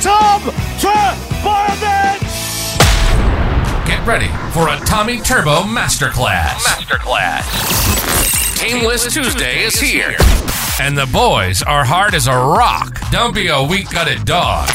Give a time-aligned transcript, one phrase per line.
[0.00, 0.42] Tom
[0.78, 2.22] Trbojevic!
[3.84, 6.62] Get ready for a Tommy Turbo Masterclass.
[6.62, 8.60] Masterclass.
[8.60, 10.14] Team List Tuesday is here.
[10.80, 12.96] And the boys are hard as a rock.
[13.10, 14.68] Don't be a weak gutted dog.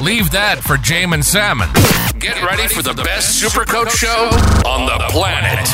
[0.00, 1.68] Leave that for Jamin Salmon.
[2.18, 4.30] Get ready for the best Super Coach show
[4.64, 5.68] on the planet.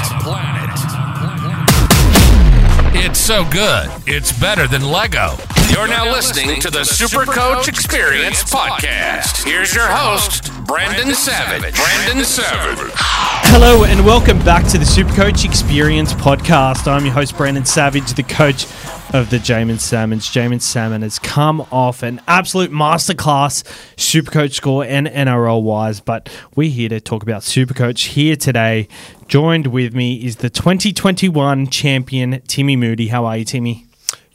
[2.99, 5.37] It's so good, it's better than Lego.
[5.77, 9.45] You're now listening to the Super Coach Experience Podcast.
[9.45, 11.75] Here's your host, Brandon Savage.
[11.75, 12.93] Brandon Savage.
[12.95, 16.91] Hello and welcome back to the Supercoach Experience podcast.
[16.91, 18.65] I'm your host Brandon Savage, the coach
[19.13, 20.27] of the Jamin Salmons.
[20.31, 23.63] Jamin Salmon has come off an absolute masterclass
[23.97, 28.89] Supercoach score and NRL wise, but we're here to talk about Supercoach here today.
[29.29, 33.09] Joined with me is the 2021 champion Timmy Moody.
[33.09, 33.86] How are you, Timmy?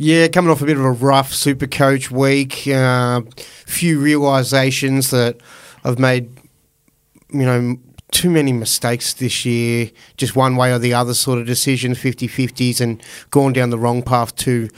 [0.04, 2.68] Yeah, coming off a bit of a rough super coach week.
[2.68, 3.22] Uh,
[3.68, 5.38] few realizations that
[5.84, 6.27] I've made,
[7.30, 7.77] you know,
[8.10, 12.27] too many mistakes this year, just one way or the other sort of decisions, 50
[12.27, 14.70] 50s, and gone down the wrong path too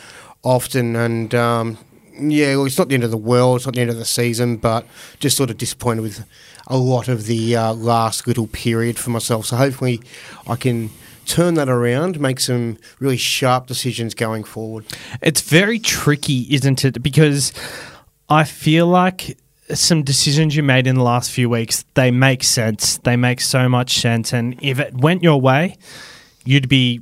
[0.44, 0.98] often.
[0.98, 1.78] And um,
[2.20, 4.04] yeah, well, it's not the end of the world, it's not the end of the
[4.04, 4.86] season, but
[5.22, 6.26] just sort of disappointed with
[6.68, 9.46] a lot of the uh, last little period for myself.
[9.46, 10.02] So hopefully
[10.48, 10.90] I can
[11.26, 14.86] turn that around, make some really sharp decisions going forward.
[15.22, 17.02] It's very tricky, isn't it?
[17.04, 17.54] Because
[18.30, 19.38] I feel like
[19.74, 22.98] some decisions you made in the last few weeks, they make sense.
[22.98, 24.34] They make so much sense.
[24.34, 25.78] And if it went your way,
[26.46, 27.00] you'd be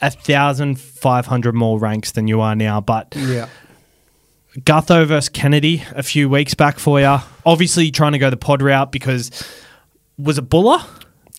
[0.00, 2.80] a thousand five hundred more ranks than you are now.
[2.80, 3.48] But Yeah.
[4.60, 7.18] Gutho versus Kennedy a few weeks back for you.
[7.44, 9.30] Obviously, trying to go the pod route because
[10.16, 10.86] was it Bula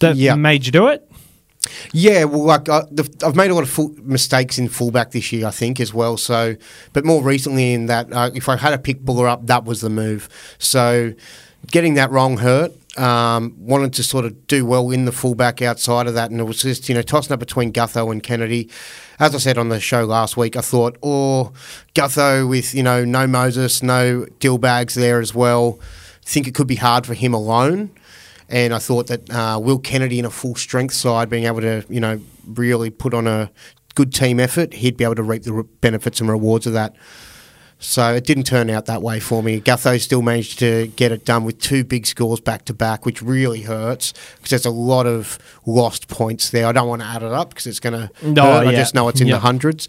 [0.02, 0.36] that Yeah.
[0.36, 1.10] made you do it?
[1.92, 5.32] Yeah, well, like I, the, I've made a lot of full, mistakes in fullback this
[5.32, 6.18] year, I think, as well.
[6.18, 6.56] So,
[6.94, 9.82] but more recently, in that, uh, if I had a pick Bula up, that was
[9.82, 10.30] the move.
[10.60, 11.14] So,
[11.72, 12.74] getting that wrong hurt.
[12.98, 16.46] Um, wanted to sort of do well in the fullback outside of that, and it
[16.46, 18.70] was just you know tossing up between Gutho and Kennedy.
[19.20, 21.52] As I said on the show last week, I thought, oh,
[21.94, 25.78] Gutho with you know no Moses, no Dillbags there as well.
[26.22, 27.92] Think it could be hard for him alone.
[28.50, 31.84] And I thought that uh, Will Kennedy in a full strength side, being able to,
[31.90, 33.50] you know, really put on a
[33.96, 36.96] good team effort, he'd be able to reap the re- benefits and rewards of that.
[37.80, 39.60] So it didn't turn out that way for me.
[39.60, 43.22] Gutho still managed to get it done with two big scores back to back, which
[43.22, 46.68] really hurts because there's a lot of lost points there.
[46.68, 48.68] I don't want to add it up because it's going to No, hurt.
[48.68, 49.36] I just know it's in Yeah.
[49.36, 49.88] the hundreds,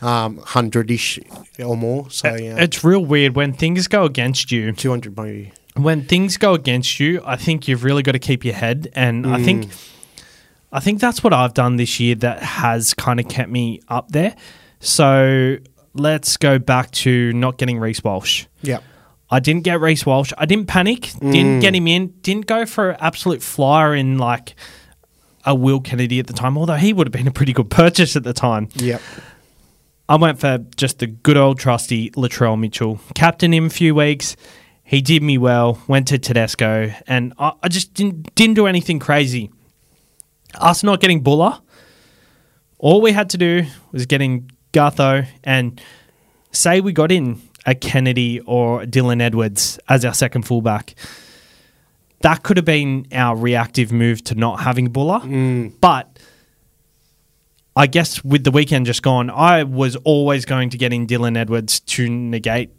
[0.00, 1.18] um, hundred-ish
[1.62, 2.08] or more.
[2.10, 4.72] So yeah, It's real weird when things go against you.
[4.72, 5.52] two hundred maybe.
[5.76, 9.26] When things go against you, I think you've really got to keep your head, and
[9.26, 9.90] I think, mm.
[10.72, 14.10] I think that's what I've done this year that has kind of kept me up
[14.10, 14.34] there.
[14.80, 15.58] So
[15.94, 18.46] let's go back to not getting Reece Walsh.
[18.62, 18.80] Yeah.
[19.30, 20.32] I didn't get Reece Walsh.
[20.38, 21.12] I didn't panic.
[21.20, 21.60] Didn't mm.
[21.60, 22.08] get him in.
[22.22, 24.54] Didn't go for an absolute flyer in like
[25.44, 28.16] a Will Kennedy at the time, although he would have been a pretty good purchase
[28.16, 28.68] at the time.
[28.74, 29.00] Yep.
[30.08, 33.00] I went for just the good old trusty Latrell Mitchell.
[33.14, 34.36] Captain him a few weeks.
[34.86, 35.82] He did me well.
[35.88, 39.50] Went to Tedesco, and I, I just didn't didn't do anything crazy.
[40.54, 41.60] Us not getting Bula.
[42.78, 45.80] All we had to do was getting Gutho and
[46.52, 50.94] say we got in a Kennedy or Dylan Edwards as our second fullback.
[52.20, 55.72] That could have been our reactive move to not having Bula, mm.
[55.80, 56.16] but
[57.74, 61.36] I guess with the weekend just gone, I was always going to get in Dylan
[61.36, 62.70] Edwards to negate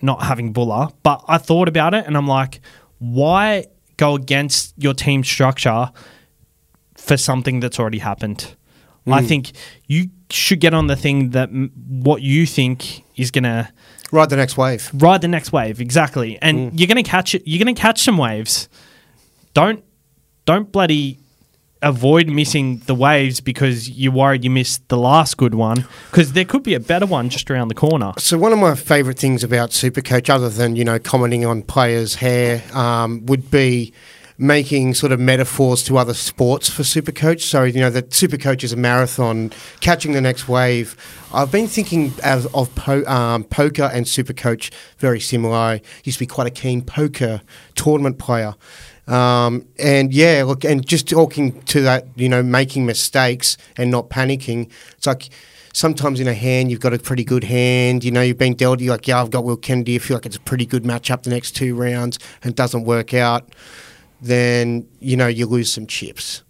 [0.00, 0.92] not having Bula.
[1.02, 2.60] But I thought about it and I'm like,
[2.98, 5.90] why go against your team structure
[6.96, 8.54] for something that's already happened?
[9.06, 9.28] I mm.
[9.28, 9.52] think
[9.86, 13.68] you should get on the thing that m- what you think is going to
[14.12, 14.88] Ride the next wave.
[14.94, 16.78] ride the next wave exactly and mm.
[16.78, 18.68] you're going to catch it you're going to catch some waves
[19.52, 19.84] don't
[20.44, 21.18] don't bloody
[21.82, 26.44] avoid missing the waves because you're worried you missed the last good one because there
[26.44, 29.44] could be a better one just around the corner So one of my favourite things
[29.44, 33.92] about Supercoach, other than you know commenting on players' hair, um, would be
[34.38, 37.42] making sort of metaphors to other sports for Supercoach.
[37.42, 40.96] So you know that Supercoach is a marathon, catching the next wave.
[41.32, 45.56] I've been thinking as of po- um, poker and Supercoach very similar.
[45.56, 47.40] I used to be quite a keen poker
[47.74, 48.54] tournament player.
[49.06, 54.08] Um, and yeah, look, and just talking to that, you know, making mistakes and not
[54.08, 54.70] panicking.
[54.96, 55.28] It's like
[55.72, 58.02] sometimes in a hand you've got a pretty good hand.
[58.02, 58.80] You know, you've been dealt.
[58.80, 59.94] You're like, yeah, I've got Will Kennedy.
[59.94, 62.84] I feel like it's a pretty good matchup the next two rounds, and it doesn't
[62.84, 63.54] work out.
[64.20, 66.42] Then you know you lose some chips,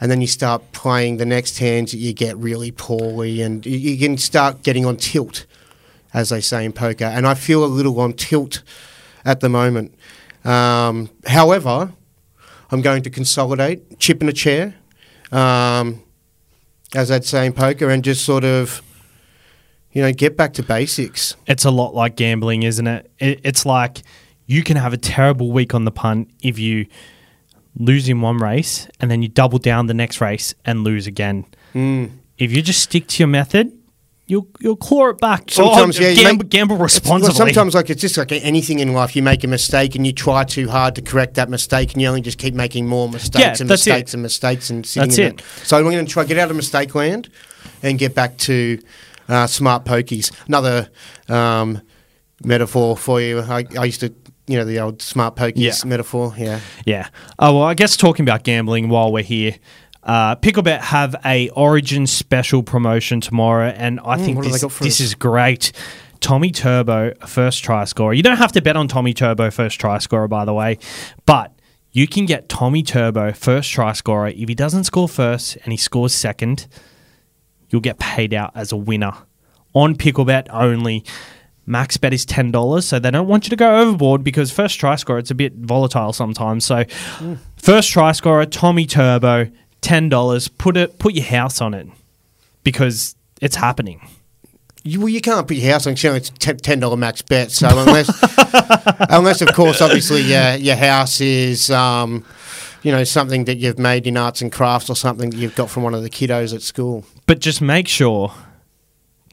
[0.00, 1.90] and then you start playing the next hands.
[1.90, 5.44] That you get really poorly, and you, you can start getting on tilt,
[6.14, 7.04] as they say in poker.
[7.04, 8.62] And I feel a little on tilt
[9.24, 9.95] at the moment.
[10.46, 11.92] Um, however,
[12.70, 14.74] I'm going to consolidate, chip in a chair,
[15.32, 16.02] um,
[16.94, 18.82] as I'd say in poker, and just sort of,
[19.92, 21.36] you know, get back to basics.
[21.46, 23.10] It's a lot like gambling, isn't it?
[23.18, 23.40] it?
[23.42, 24.02] It's like
[24.46, 26.86] you can have a terrible week on the punt if you
[27.78, 31.44] lose in one race and then you double down the next race and lose again.
[31.74, 32.10] Mm.
[32.38, 33.75] If you just stick to your method,
[34.26, 35.50] you'll you'll claw it back.
[35.50, 37.34] Sometimes, Oh, yeah, gamble, make- gamble Well, responsibly.
[37.34, 40.44] sometimes, like it's just like anything in life, you make a mistake and you try
[40.44, 43.56] too hard to correct that mistake, and you only just keep making more mistakes Yeah,
[43.60, 43.90] and that's it.
[43.90, 45.40] mistakes and mistakes and sitting That's in it.
[45.40, 45.44] it.
[45.66, 47.28] So I'm going to try get out of mistake land
[47.82, 48.78] and get back to
[49.28, 50.32] uh, smart pokies.
[50.48, 50.88] Another
[51.28, 51.80] um,
[52.44, 53.40] metaphor for you.
[53.40, 54.12] I, I used to,
[54.46, 55.74] you know, the old smart pokies Yeah.
[55.88, 56.34] metaphor.
[56.36, 56.60] Yeah.
[56.84, 57.08] Yeah.
[57.38, 59.56] Oh well, I guess talking about gambling while we're here,
[60.06, 65.00] uh, Picklebet have a Origin special promotion tomorrow, and I think have they this, this
[65.00, 65.72] is great.
[66.20, 68.14] Tommy Turbo, first try scorer.
[68.14, 70.78] You don't have to bet on Tommy Turbo, first try scorer, by the way,
[71.26, 71.52] but
[71.90, 74.28] you can get Tommy Turbo, first try scorer.
[74.28, 76.68] If he doesn't score first and he scores second,
[77.68, 79.12] you'll get paid out as a winner
[79.74, 81.04] on Picklebet only.
[81.68, 84.78] Max bet is ten dollars, so they don't want you to go overboard because first
[84.78, 86.64] try scorer it's a bit volatile sometimes.
[86.64, 86.84] So,
[87.56, 89.50] first try scorer Tommy Turbo,
[89.80, 90.48] ten dollars.
[90.48, 91.88] Put it, put your house on it
[92.62, 94.06] because it's happening.
[94.82, 95.94] You, well, you can't put your house on.
[95.94, 97.50] Know, it's a ten dollar max bet.
[97.50, 98.08] So unless,
[99.10, 102.24] unless of course, obviously, your your house is, um,
[102.82, 105.70] you know, something that you've made in arts and crafts or something that you've got
[105.70, 107.04] from one of the kiddos at school.
[107.26, 108.32] But just make sure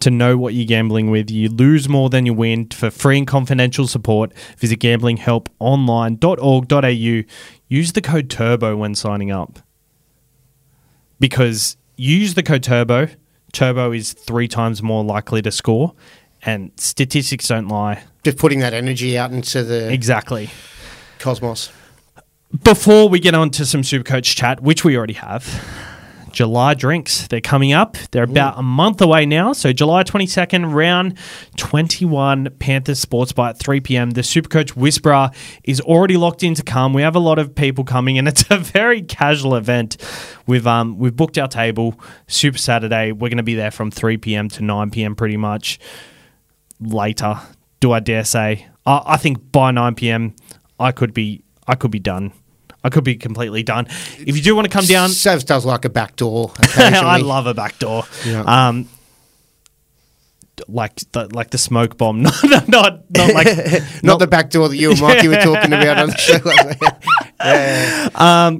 [0.03, 1.31] to know what you're gambling with.
[1.31, 2.67] You lose more than you win.
[2.67, 7.33] For free and confidential support, visit gamblinghelponline.org.au.
[7.69, 9.59] Use the code TURBO when signing up.
[11.23, 13.15] Because you use the code TURBO,
[13.53, 15.93] Turbo is three times more likely to score,
[16.41, 18.03] and statistics don't lie.
[18.25, 20.49] Just putting that energy out into the Exactly.
[21.19, 21.71] cosmos.
[22.65, 25.45] Before we get on to some Supercoach chat, which we already have,
[26.33, 27.95] July drinks, they're coming up.
[28.11, 29.53] They're about a month away now.
[29.53, 31.17] So, July 22nd, round
[31.57, 34.11] 21, Panthers Sports Bar at 3 p.m.
[34.11, 35.31] The Supercoach Whisperer
[35.63, 36.93] is already locked in to come.
[36.93, 39.97] We have a lot of people coming, and it's a very casual event.
[40.47, 43.11] We've, um, we've booked our table, Super Saturday.
[43.11, 44.49] We're going to be there from 3 p.m.
[44.49, 45.15] to 9 p.m.
[45.15, 45.79] pretty much
[46.79, 47.39] later.
[47.79, 48.67] Do I dare say?
[48.85, 50.35] I, I think by 9 p.m.
[50.79, 52.33] I could be I could be done.
[52.83, 53.87] I could be completely done.
[54.19, 56.51] If you do want to come down, Savs does like a back door.
[56.75, 58.03] I love a back door.
[58.25, 58.41] Yeah.
[58.41, 58.89] Um,
[60.67, 63.47] like the like the smoke bomb, not not not, not like
[64.03, 66.39] Not the back door that you and Mikey were talking about on the show.
[67.39, 68.59] yeah.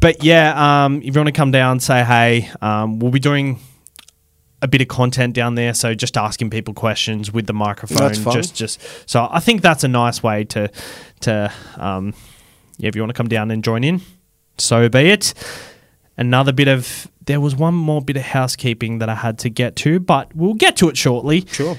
[0.00, 2.50] But yeah, um, if you want to come down, say hey.
[2.60, 3.58] Um, we'll be doing
[4.62, 8.12] a bit of content down there, so just asking people questions with the microphone.
[8.12, 10.70] Just, just so I think that's a nice way to,
[11.20, 12.14] to, um,
[12.78, 12.88] yeah.
[12.88, 14.00] If you want to come down and join in,
[14.56, 15.34] so be it.
[16.16, 19.76] Another bit of there was one more bit of housekeeping that I had to get
[19.76, 21.44] to, but we'll get to it shortly.
[21.46, 21.76] Sure.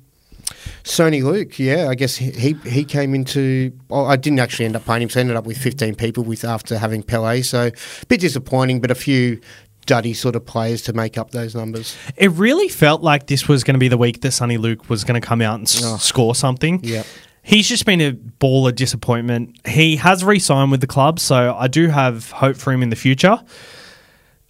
[0.84, 3.72] Soni Luke, yeah, I guess he he- came into.
[3.90, 6.24] Oh, I didn't actually end up playing him, so I ended up with 15 people
[6.24, 7.42] with after having Pele.
[7.42, 9.40] So a bit disappointing, but a few
[9.86, 11.96] duddy sort of players to make up those numbers.
[12.16, 15.04] It really felt like this was going to be the week that Soni Luke was
[15.04, 15.98] going to come out and s- Oh.
[15.98, 16.80] score something.
[16.84, 17.06] Yep.
[17.44, 19.58] He's just been a ball of disappointment.
[19.68, 22.90] He has re signed with the club, so I do have hope for him in
[22.90, 23.40] the future.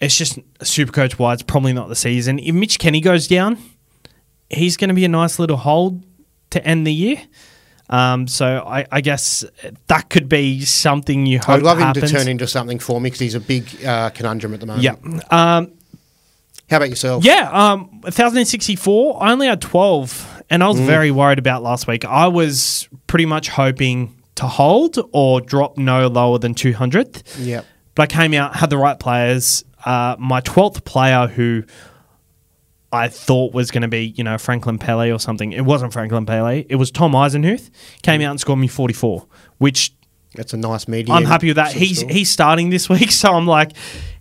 [0.02, 2.40] It's just super coach wide, it's probably not the season.
[2.40, 3.58] If Mitch Kenny goes down,
[4.50, 6.04] he's going to be a nice little hold
[6.52, 7.22] to end the year.
[7.90, 9.44] Um, so I, I guess
[9.88, 12.10] that could be something you hope I'd love him happens.
[12.10, 14.84] to turn into something for me because he's a big uh, conundrum at the moment.
[14.84, 14.94] Yeah.
[15.30, 15.74] Um,
[16.70, 17.26] How about yourself?
[17.26, 19.22] Yeah, um, 1064.
[19.22, 22.06] I only had 12, and I was very worried about last week.
[22.06, 27.36] I was pretty much hoping to hold or drop no lower than 200th.
[27.46, 27.66] Yep.
[27.96, 29.66] But I came out, had the right players.
[29.84, 31.64] Uh, my 12th player, who
[32.92, 35.54] I thought was going to be, you know, Franklin Pele or something.
[35.54, 36.66] It wasn't Franklin Pele.
[36.68, 37.70] It was Tom Eisenhuth.
[38.02, 38.26] Came mm.
[38.26, 39.26] out and scored me 44,
[39.60, 39.94] which
[40.36, 41.16] That's a nice medium.
[41.16, 41.72] I'm happy with that.
[41.72, 42.12] He's score.
[42.12, 43.72] he's starting this week, so I'm like,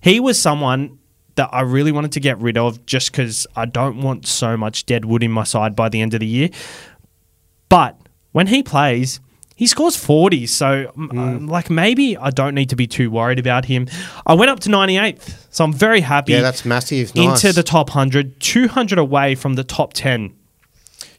[0.01, 0.99] he was someone
[1.35, 4.87] that I really wanted to get rid of just because I don't want so much
[4.87, 6.51] dead wood in my side by the end of the year.
[7.69, 8.01] But
[8.33, 9.21] when he plays,
[9.61, 10.47] he scores 40.
[10.47, 13.89] So, um, um, like, maybe I don't need to be too worried about him.
[14.27, 16.33] I went up to 98th, so I'm very happy.
[16.33, 17.15] Yeah, that's massive.
[17.15, 17.45] Nice.
[17.45, 20.35] Into the top 100, 200 away from the top 10.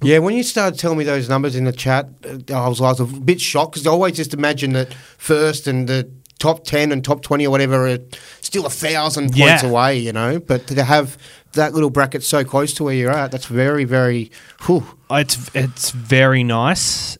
[0.02, 2.86] Yeah, when you started telling me those numbers in the chat, uh, I was, I
[2.90, 6.92] was a bit shocked because I always just imagine that first and the top 10
[6.92, 8.00] and top 20 or whatever are
[8.42, 9.70] still a thousand points Yeah.
[9.70, 10.40] away, you know.
[10.40, 11.16] But to have
[11.54, 14.32] that little bracket so close to where you're at, that's very, very.
[14.66, 14.84] Whew.
[15.12, 17.20] It's it's very nice.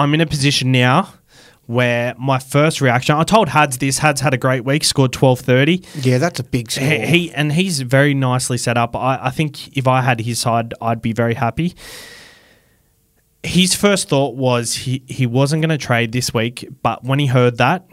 [0.00, 1.12] I'm in a position now
[1.66, 3.14] where my first reaction.
[3.14, 3.98] I told Hads this.
[3.98, 4.82] Hads had a great week.
[4.82, 5.84] Scored twelve thirty.
[6.00, 6.86] Yeah, that's a big score.
[6.88, 8.96] He, he and he's very nicely set up.
[8.96, 11.74] I, I think if I had his side, I'd be very happy.
[13.42, 17.26] His first thought was he, he wasn't going to trade this week, but when he
[17.26, 17.86] heard that,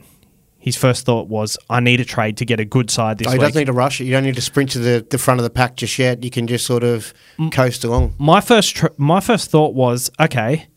[0.58, 3.32] his first thought was, I need a trade to get a good side this Oh,
[3.32, 3.48] he week.
[3.48, 4.06] doesn't need to rush it.
[4.06, 6.22] You don't need to sprint to the, the front of the pack just yet.
[6.22, 7.14] You can just sort of
[7.52, 8.16] coast along.
[8.18, 10.68] my first tr- my first thought was okay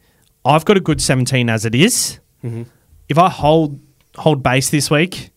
[0.44, 2.18] i've got a good 17 as it is.
[2.44, 2.62] Mm-hmm.
[3.08, 3.78] if i hold
[4.16, 5.30] hold base this week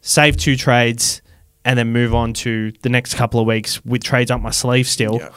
[0.00, 1.22] save two trades
[1.64, 4.86] and then move on to the next couple of weeks with trades up my sleeve
[4.88, 5.28] still Yeah.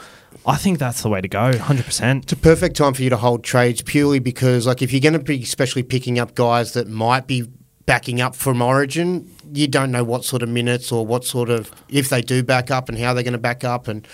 [0.45, 3.17] i think that's the way to go 100% It's a perfect time for you to
[3.17, 6.87] hold trades purely because, like, if you're going to be especially picking up guys that
[6.87, 7.47] might be
[7.85, 11.69] backing up from Origin, you don't know what sort of minutes or what sort of
[11.89, 14.07] if they do back up and how they're going to back up, and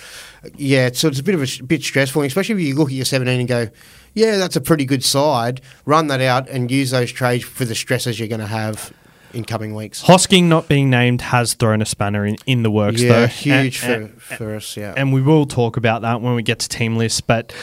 [0.57, 2.95] yeah, so it's a bit of a sh- bit stressful, especially if you look at
[2.95, 3.69] your 17 and go,
[4.13, 5.61] yeah, that's a pretty good side.
[5.85, 8.91] Run that out and use those trades for the stresses you're going to have
[9.33, 10.03] in coming weeks.
[10.03, 13.83] hosking not being named has thrown a spanner in, in the works Yeah, though huge
[13.83, 14.75] And- for, and- for us.
[14.75, 17.21] Yeah, and we will talk about that when we get to team lists.
[17.21, 17.53] But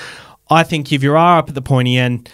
[0.49, 2.31] I think if you are up at the pointy end,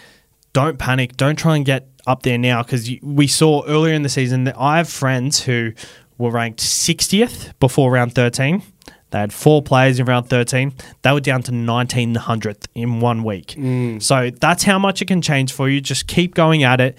[0.53, 1.17] don't panic.
[1.17, 4.55] Don't try and get up there now because we saw earlier in the season that
[4.59, 5.71] I have friends who
[6.19, 8.61] were ranked 60th before round 13.
[9.13, 10.73] They had four players in round 13.
[11.03, 13.49] They were down to 1900th in one week.
[13.49, 14.01] Mm.
[14.01, 15.81] So that's how much it can change for you.
[15.81, 16.97] Just keep going at it.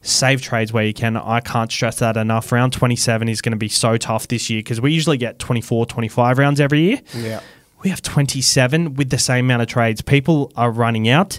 [0.00, 1.18] Save trades where you can.
[1.18, 2.50] I can't stress that enough.
[2.50, 5.84] Round 27 is going to be so tough this year because we usually get 24,
[5.84, 7.00] 25 rounds every year.
[7.14, 7.40] yeah.
[7.82, 10.00] We have 27 with the same amount of trades.
[10.00, 11.38] People are running out,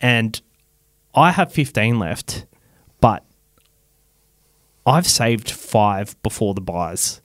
[0.00, 0.38] and
[1.14, 2.44] I have 15 left,
[3.00, 3.24] but
[4.84, 7.22] I've saved five before the buys.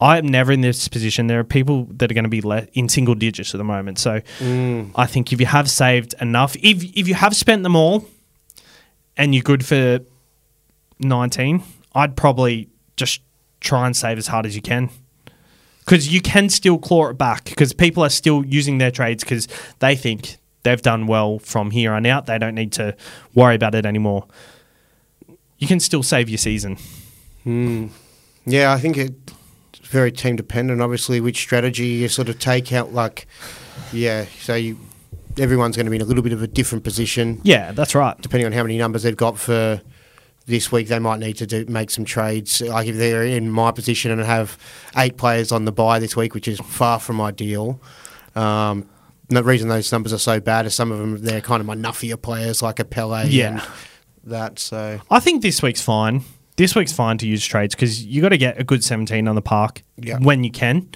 [0.00, 1.26] I am never in this position.
[1.26, 3.98] There are people that are going to be le- in single digits at the moment.
[3.98, 4.90] So mm.
[4.94, 8.06] I think if you have saved enough, if if you have spent them all,
[9.16, 10.00] and you're good for
[11.00, 11.62] 19,
[11.94, 13.20] I'd probably just
[13.60, 14.88] try and save as hard as you can
[15.80, 19.48] because you can still claw it back because people are still using their trades because
[19.80, 22.26] they think they've done well from here on out.
[22.26, 22.96] They don't need to
[23.34, 24.26] worry about it anymore.
[25.58, 26.78] You can still save your season.
[27.44, 27.88] Hmm.
[28.46, 29.34] Yeah, I think it's
[29.90, 30.80] very team dependent.
[30.80, 32.92] Obviously, which strategy you sort of take out.
[32.92, 33.26] Like,
[33.92, 34.78] yeah, so you,
[35.38, 38.16] everyone's going to be in a little bit of a different position Yeah, that's right.
[38.20, 39.80] depending on how many numbers they've got for
[40.46, 40.88] this week.
[40.88, 42.60] They might need to do make some trades.
[42.60, 44.58] Like if they're in my position and have
[44.96, 47.80] eight players on the buy this week, which is far from ideal.
[48.34, 48.88] Um,
[49.28, 51.76] the reason those numbers are so bad is some of them they're kind of my
[51.76, 53.48] nuffier players like a Pele Yeah.
[53.48, 53.62] and
[54.24, 54.58] that.
[54.58, 56.22] So I think this week's fine.
[56.60, 59.34] This week's fine to use trades because you got to get a good 17 on
[59.34, 60.18] the park Yeah.
[60.18, 60.90] when you can.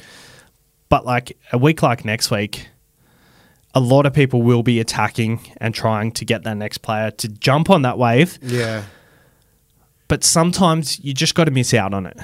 [0.91, 2.69] But like a week like next week,
[3.75, 7.29] a lot of people will be attacking and trying to get that next player to
[7.29, 8.39] jump on that wave.
[8.43, 8.83] yeah.
[10.07, 12.19] But sometimes you just got to miss out on it.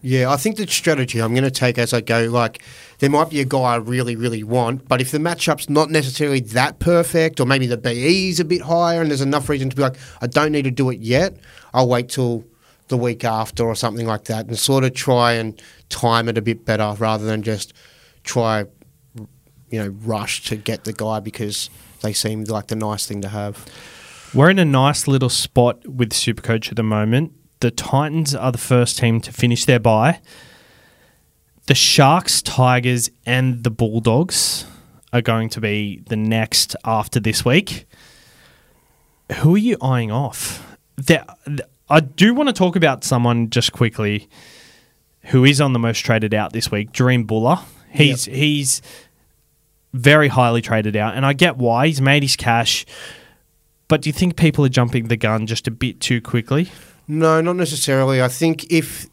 [0.00, 2.62] Yeah, I think the strategy I'm going to take as I go, like,
[3.00, 6.38] there might be a guy I really, really want, but if the matchup's not necessarily
[6.38, 9.74] that perfect, or maybe the BE is a bit higher and there's enough reason to
[9.74, 11.36] be like, I don't need to do it yet,
[11.72, 12.44] I'll wait till
[12.88, 16.42] the week after or something like that and sort of try and time it a
[16.42, 17.72] bit better rather than just
[18.24, 18.64] try,
[19.70, 21.70] you know, rush to get the guy because
[22.02, 23.66] they seem like the nice thing to have.
[24.34, 27.32] We're in a nice little spot with Supercoach at the moment.
[27.60, 30.20] The Titans are the first team to finish their bye.
[31.66, 34.66] The Sharks, Tigers, and the Bulldogs
[35.14, 37.86] are going to be the next after this week.
[39.36, 40.76] Who are you eyeing off?
[40.96, 41.24] There,
[41.88, 44.28] I do want to talk about someone just quickly
[45.26, 47.64] who is on the most traded out this week, Dream Bula.
[47.90, 48.82] He's he's
[49.92, 51.86] very highly traded out, and I get why.
[51.86, 52.84] He's made his cash.
[53.86, 56.70] But do you think people are jumping the gun just a bit too quickly?
[57.06, 58.22] No, not necessarily.
[58.22, 59.06] I think if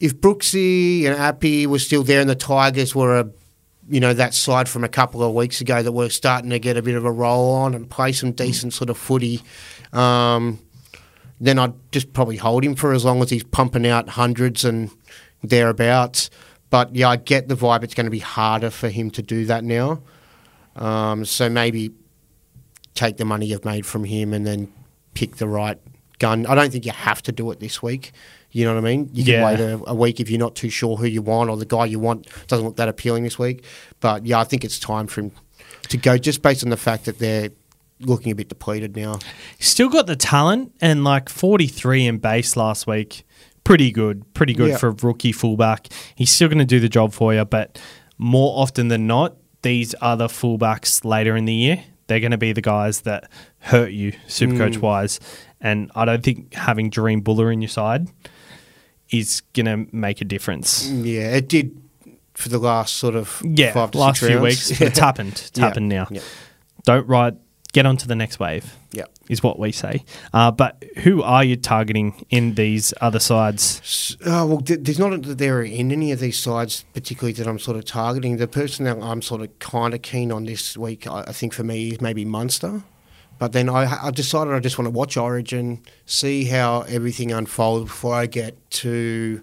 [0.00, 3.30] if Brooksy and Appy were still there and the Tigers were a
[3.88, 6.76] you know that side from a couple of weeks ago that were starting to get
[6.76, 9.42] a bit of a roll on and play some decent sort of footy,
[9.92, 10.58] um,
[11.40, 14.90] then I'd just probably hold him for as long as he's pumping out hundreds and
[15.42, 16.30] thereabouts.
[16.70, 19.44] But yeah, I get the vibe it's going to be harder for him to do
[19.46, 20.02] that now.
[20.74, 21.92] Um, so maybe
[22.94, 24.72] take the money you've made from him and then
[25.14, 25.78] pick the right
[26.18, 26.46] gun.
[26.46, 28.12] I don't think you have to do it this week.
[28.50, 29.10] You know what I mean?
[29.12, 29.44] You can Yeah.
[29.46, 31.84] wait a, a week if you're not too sure who you want or the guy
[31.84, 33.64] you want doesn't look that appealing this week.
[34.00, 35.32] But yeah, I think it's time for him
[35.88, 37.50] to go just based on the fact that they're
[38.00, 39.18] looking a bit depleted now.
[39.58, 43.24] Still got the talent and like 43 in base last week.
[43.64, 44.32] Pretty good.
[44.34, 44.76] Pretty good Yeah.
[44.76, 45.88] for a rookie fullback.
[46.14, 47.80] He's still going to do the job for you, but
[48.18, 52.52] more often than not, these other fullbacks later in the year, they're going to be
[52.52, 54.80] the guys that hurt you, supercoach mm.
[54.82, 55.18] wise.
[55.60, 58.08] And I don't think having Dream Bula in your side
[59.10, 60.88] is going to make a difference.
[60.88, 61.76] Mm, yeah, it did
[62.34, 64.70] for the last sort of Yeah, five to last six few rounds.
[64.70, 64.80] weeks.
[64.80, 65.32] It's happened.
[65.32, 65.64] It's Yeah.
[65.66, 66.06] happened now.
[66.10, 66.20] Yeah.
[66.84, 67.36] Don't ride.
[67.76, 68.74] Get on to the next wave.
[68.90, 69.04] Yeah.
[69.28, 70.02] is what we say.
[70.32, 74.16] Uh, but who are you targeting in these other sides?
[74.24, 77.58] Oh, well, there's not that there are in any of these sides particularly that I'm
[77.58, 78.38] sort of targeting.
[78.38, 81.52] The person that I'm sort of kind of keen on this week, I, I think
[81.52, 82.82] for me, is maybe Munster.
[83.38, 87.90] But then I, I decided I just want to watch Origin, see how everything unfolds
[87.90, 89.42] before I get to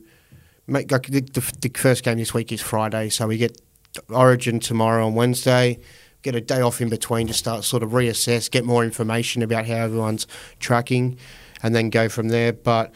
[0.65, 3.61] make like the, the, the first game this week is Friday, so we get
[4.09, 5.77] Origin tomorrow on Wednesday.
[6.23, 9.67] Get a day off in between to start sort of reassess, get more information about
[9.67, 10.25] how everyone's
[10.59, 11.17] tracking,
[11.61, 12.53] and then go from there.
[12.53, 12.93] But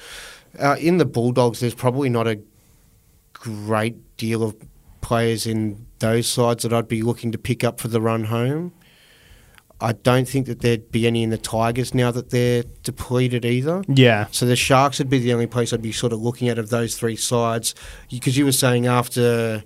[0.59, 2.39] uh, in the Bulldogs, there's probably not a
[3.33, 4.55] great deal of
[5.01, 8.73] players in those sides that I'd be looking to pick up for the run home.
[9.79, 13.83] I don't think that there'd be any in the Tigers now that they're depleted either.
[13.87, 16.57] Yeah, So the Sharks would be the only place I'd be sort of looking at
[16.57, 17.75] of those three sides.
[18.09, 19.63] Because you were saying after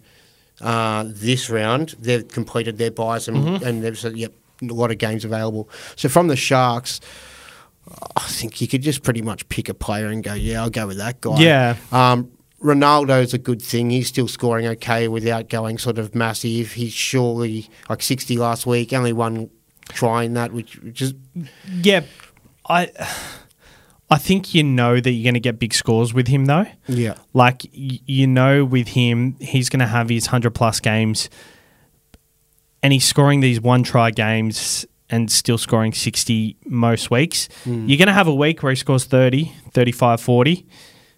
[0.62, 4.98] uh, this round, they've completed their buys and, and they've said, yep, a lot of
[4.98, 5.70] games available.
[5.96, 7.02] So from the Sharks,
[8.16, 10.88] I think you could just pretty much pick a player and go, yeah, I'll go
[10.88, 11.40] with that guy.
[11.40, 11.76] Yeah.
[11.92, 12.32] Um,
[12.64, 13.90] Ronaldo's a good thing.
[13.90, 16.74] He's still scoring okay without going sort of massive.
[16.74, 19.50] He's surely like 60 last week, only one
[19.90, 21.14] try in that, which, which is
[21.82, 22.02] yeah.
[22.70, 22.92] I
[24.12, 26.66] I think you know that you're going to get big scores with him though.
[26.88, 27.16] yeah.
[27.34, 31.30] Like you know, with him, he's going to have his hundred plus games,
[32.84, 37.50] and he's scoring these one try games and still scoring 60 most weeks.
[37.66, 40.66] You're going to have a week where he scores 30, 35, 40.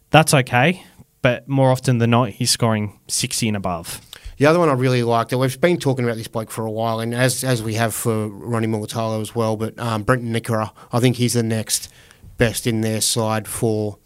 [0.10, 0.84] That's okay,
[1.21, 4.01] but more often than not, he's scoring 60 and above.
[4.38, 6.71] The other one I really liked, and we've been talking about this bloke for a
[6.71, 10.71] while, and as as we have for Ronnie Mulitalo as well, but um, Briton Nikora,
[10.91, 11.91] I think he's the next
[12.38, 13.98] best in their side for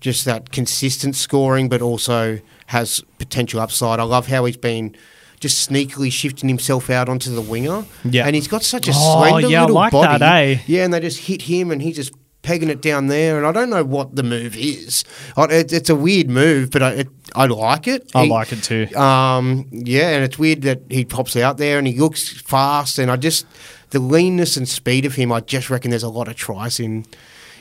[0.00, 4.00] just that consistent scoring, but also has potential upside.
[4.00, 4.96] I love how he's been
[5.38, 7.84] just sneakily shifting himself out onto the winger.
[8.04, 8.26] Yeah.
[8.26, 10.18] And he's got such a Oh, slender yeah, I little like body.
[10.18, 10.58] that, eh?
[10.66, 13.36] Yeah, and they just hit him and he's just pegging it down there.
[13.38, 15.04] And I don't know what the move is.
[15.36, 18.10] It's a weird move, but I, it, I like it.
[18.14, 18.88] I He- like it too.
[18.96, 23.10] um, yeah, and it's weird that he pops out there and he looks fast, and
[23.10, 23.46] I just
[23.90, 25.30] the leanness and speed of him.
[25.30, 27.04] I just reckon there's a lot of tries in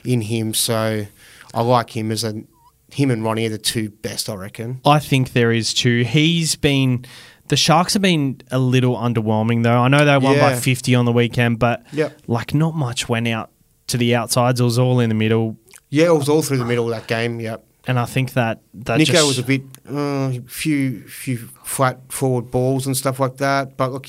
[0.05, 1.05] in him, so
[1.53, 2.43] I like him as a
[2.91, 4.29] him and Ronnie are the two best.
[4.29, 4.81] I reckon.
[4.85, 6.03] I think there is too.
[6.03, 7.05] He's been.
[7.47, 9.77] The Sharks have been a little underwhelming, though.
[9.77, 12.21] I know they won by 50 on the weekend, but Yep.
[12.27, 13.49] like not much went out
[13.87, 14.61] to the outsides.
[14.61, 15.57] It was all in the middle.
[15.89, 17.41] Yeah, it was all through the middle of that game.
[17.41, 17.65] Yep.
[17.87, 22.51] And I think that that Nicho just, was a bit, uh, few few flat forward
[22.51, 23.75] balls and stuff like that.
[23.75, 24.07] But look,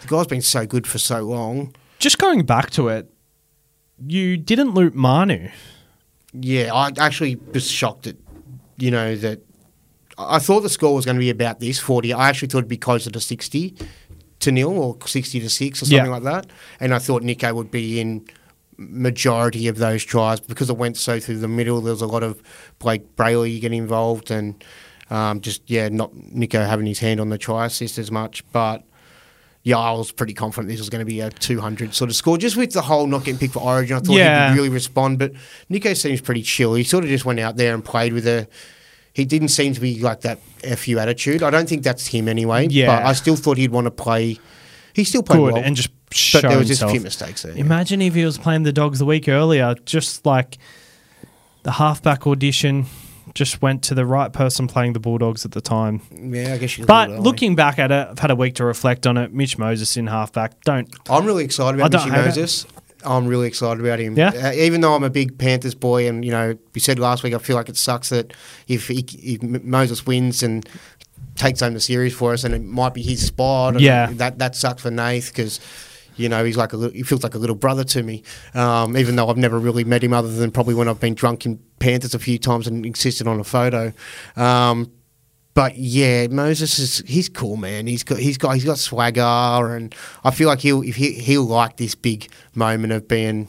[0.00, 1.74] the guy's been so good for so long.
[1.98, 3.10] just going back to it.
[4.06, 5.48] You didn't loot Manu.
[6.32, 8.16] Yeah, I actually was shocked at,
[8.78, 9.40] you know, that
[10.16, 12.12] I thought the score was going to be about this 40.
[12.12, 13.74] I actually thought it'd be closer to 60
[14.40, 16.10] to nil or 60 to 6 or something Yeah.
[16.10, 16.46] like that.
[16.78, 18.24] And I thought Nicho would be in
[18.78, 21.80] majority of those tries because it went so through the middle.
[21.80, 22.42] There was a lot of
[22.80, 24.62] Blayke Brailey getting involved and
[25.10, 28.44] um, just, yeah, not Nicho having his hand on the try assist as much.
[28.52, 28.84] But
[29.62, 32.38] yeah, I was pretty confident this was going to be a 200 sort of score.
[32.38, 34.50] Just with the whole not getting picked for Origin, I thought Yeah.
[34.50, 35.18] he'd really respond.
[35.18, 35.32] But
[35.70, 36.74] Nicho seems pretty chill.
[36.74, 38.48] He sort of just went out there and played with a.
[39.12, 40.38] He didn't seem to be like that
[40.78, 41.42] fu attitude.
[41.42, 42.68] I don't think that's him anyway.
[42.70, 42.86] Yeah.
[42.86, 44.38] but I still thought he'd want to play.
[44.94, 47.42] He still played Good well, and just show but there was just a few mistakes
[47.42, 47.52] there.
[47.52, 47.60] yeah.
[47.60, 50.58] Imagine if he was playing the Dogs the week earlier, just like
[51.64, 52.86] the halfback audition
[53.34, 56.02] just went to the right person playing the Bulldogs at the time.
[56.12, 56.84] Yeah, I guess you.
[56.86, 59.32] But looking back at it, I've had a week to reflect on it.
[59.32, 60.60] Mitch Moses in halfback.
[60.62, 62.26] Don't I'm really excited about Mitchy hate it.
[62.26, 62.66] Moses.
[63.04, 64.16] I'm really excited about him.
[64.16, 64.28] Yeah?
[64.28, 67.32] Uh, even though I'm a big Panthers boy, and you know, we said last week,
[67.32, 68.34] I feel like it sucks that
[68.68, 70.68] if, he, if Moses wins and
[71.36, 73.74] takes home the series for us, and it might be his spot.
[73.74, 74.10] and Yeah.
[74.14, 75.60] that that sucks for Nath because.
[76.20, 78.22] You know, he's like a little, he feels like a little brother to me.
[78.54, 81.46] Um, even though I've never really met him, other than probably when I've been drunk
[81.46, 83.92] in Panthers a few times and insisted on a photo.
[84.36, 84.92] Um,
[85.54, 87.86] but yeah, Moses is he's cool, man.
[87.86, 91.76] He's got he's got he's got swagger, and I feel like he'll he he'll like
[91.76, 93.48] this big moment of being,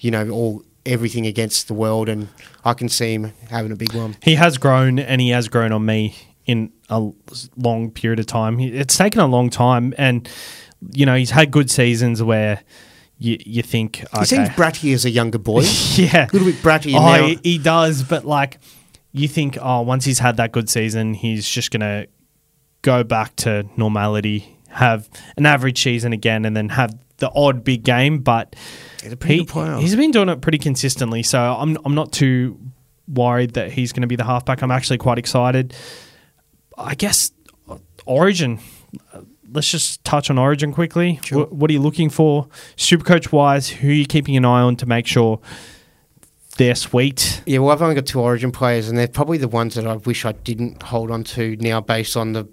[0.00, 2.28] you know, all everything against the world, and
[2.64, 4.16] I can see him having a big one.
[4.22, 7.10] He has grown, and he has grown on me in a
[7.56, 8.58] long period of time.
[8.58, 10.28] It's taken a long time, and
[10.90, 12.62] you know he's had good seasons where
[13.18, 15.60] you you think okay, He seems bratty as a younger boy.
[15.94, 16.94] yeah, a little bit bratty.
[16.94, 17.26] Oh, now.
[17.26, 18.58] he, he does, but like
[19.12, 22.06] you think, oh, once he's had that good season, he's just gonna
[22.82, 27.84] go back to normality, have an average season again, and then have the odd big
[27.84, 28.18] game.
[28.18, 28.56] But
[29.02, 32.58] He's a pretty he, he's been doing it pretty consistently, so I'm I'm not too
[33.08, 34.62] worried that he's going to be the halfback.
[34.62, 35.74] I'm actually quite excited.
[36.78, 37.32] I guess
[38.06, 38.60] Origin.
[39.52, 41.20] Let's just touch on Origin quickly.
[41.24, 41.46] Sure.
[41.46, 43.68] Wh- what are you looking for, super coach wise?
[43.68, 45.40] Who are you keeping an eye on to make sure
[46.56, 47.42] they're sweet?
[47.46, 49.96] Yeah, well, I've only got two Origin players, and they're probably the ones that I
[49.96, 52.48] wish I didn't hold on to now, based on the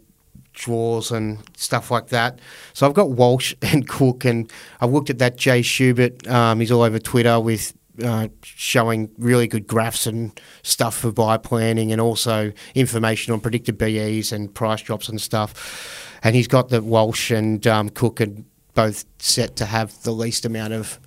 [0.53, 2.39] draws and stuff like that.
[2.73, 6.27] So I've got Walsh and Cook, and I've looked at that Jay Schubert.
[6.27, 11.37] Um, he's all over Twitter with uh, showing really good graphs and stuff for buy
[11.37, 16.05] planning, and also information on predicted BEs and price drops and stuff.
[16.23, 18.27] And he's got the Walsh and um, Cook are
[18.75, 20.99] both set to have the least amount of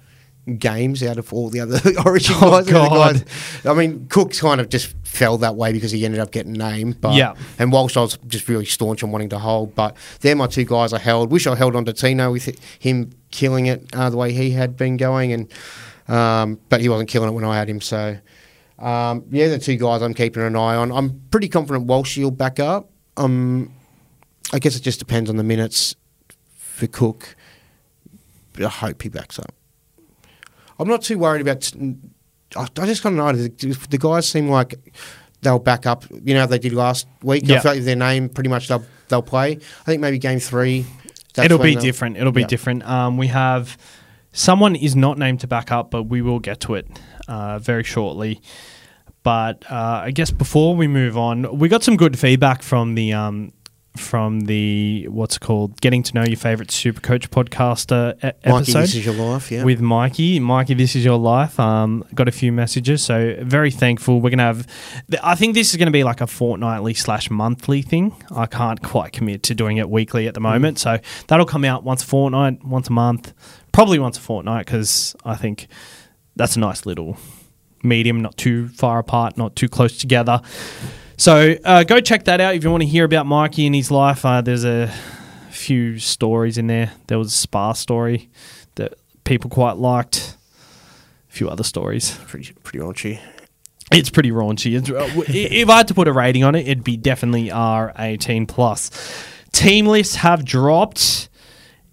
[0.59, 2.71] games out of all the other Origin Oh, guys.
[2.73, 3.15] God.
[3.15, 6.55] guys- I mean, Cook kind of just fell that way because he ended up getting
[6.55, 7.01] named.
[7.01, 7.35] But Yeah.
[7.59, 9.75] and Walsh I was just really staunch on wanting to hold.
[9.75, 11.31] But they're my two guys I held.
[11.31, 14.77] Wish I held on to Tino with him killing it uh, the way he had
[14.77, 15.53] been going, and
[16.09, 17.81] um, but he wasn't killing it when I had him.
[17.81, 18.17] So
[18.81, 20.91] um, yeah, the two guys I'm keeping an eye on.
[20.91, 22.91] I'm pretty confident Walsh will back up.
[23.17, 23.73] Um,
[24.53, 25.97] I guess it just depends on the minutes
[26.57, 27.37] for Cook.
[28.53, 29.55] But I hope he backs up.
[30.79, 31.71] I'm not too worried about.
[32.57, 34.75] I, I just kind of know the, the guys seem like
[35.41, 36.05] they'll back up.
[36.11, 37.45] You know, how they did last week.
[37.47, 37.57] Yeah.
[37.57, 39.53] I feel like their name pretty much they'll they'll play.
[39.53, 40.85] I think maybe game three.
[41.35, 42.17] that's It'll be different.
[42.19, 42.47] It'll be Yeah.
[42.49, 42.87] different.
[42.87, 43.79] Um, we have
[44.33, 46.87] someone is not named to back up, but we will get to it
[47.29, 48.41] uh, very shortly.
[49.23, 53.13] But uh, I guess before we move on, we got some good feedback from the
[53.13, 53.53] um,
[53.97, 58.37] from the what's it called getting to know your favorite super coach podcaster e- Mikey,
[58.45, 59.51] episode this is your life.
[59.51, 59.65] Yeah.
[59.65, 60.41] with Mikey.
[60.41, 61.61] Mikey, this is your life.
[61.61, 64.21] Um, got a few messages, so very thankful.
[64.21, 64.67] We're gonna have.
[65.11, 68.15] th- I think this is gonna be like a fortnightly slash monthly thing.
[68.35, 71.85] I can't quite commit to doing it weekly at the moment, so that'll come out
[71.85, 73.35] once a fortnight, once a month,
[73.73, 75.67] probably once a fortnight, because I think
[76.35, 77.19] that's a nice little
[77.83, 80.41] medium, not too far apart, not too close together.
[81.23, 83.93] So uh, go check that out if you want to hear about Mikey and his
[83.93, 84.25] life.
[84.25, 84.93] Uh, there's a
[85.51, 86.91] few stories in there.
[87.07, 88.29] There was a spa story
[88.75, 90.37] that people quite liked.
[91.31, 92.19] A few other stories.
[92.27, 93.21] pretty pretty raunchy.
[93.93, 94.77] It's pretty raunchy.
[94.77, 97.93] It's, uh, if I had to put a rating on it, it'd be definitely R
[98.01, 98.91] eighteen plus.
[99.53, 101.29] Team lists have dropped,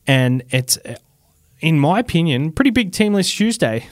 [0.07, 0.95] and it's, uh,
[1.59, 3.85] in my opinion, pretty big team list Tuesday.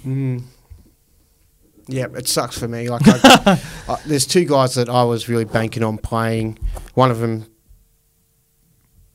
[1.87, 2.89] Yeah, it sucks for me.
[2.89, 6.59] Like, I, I, there's two guys that I was really banking on playing.
[6.93, 7.45] One of them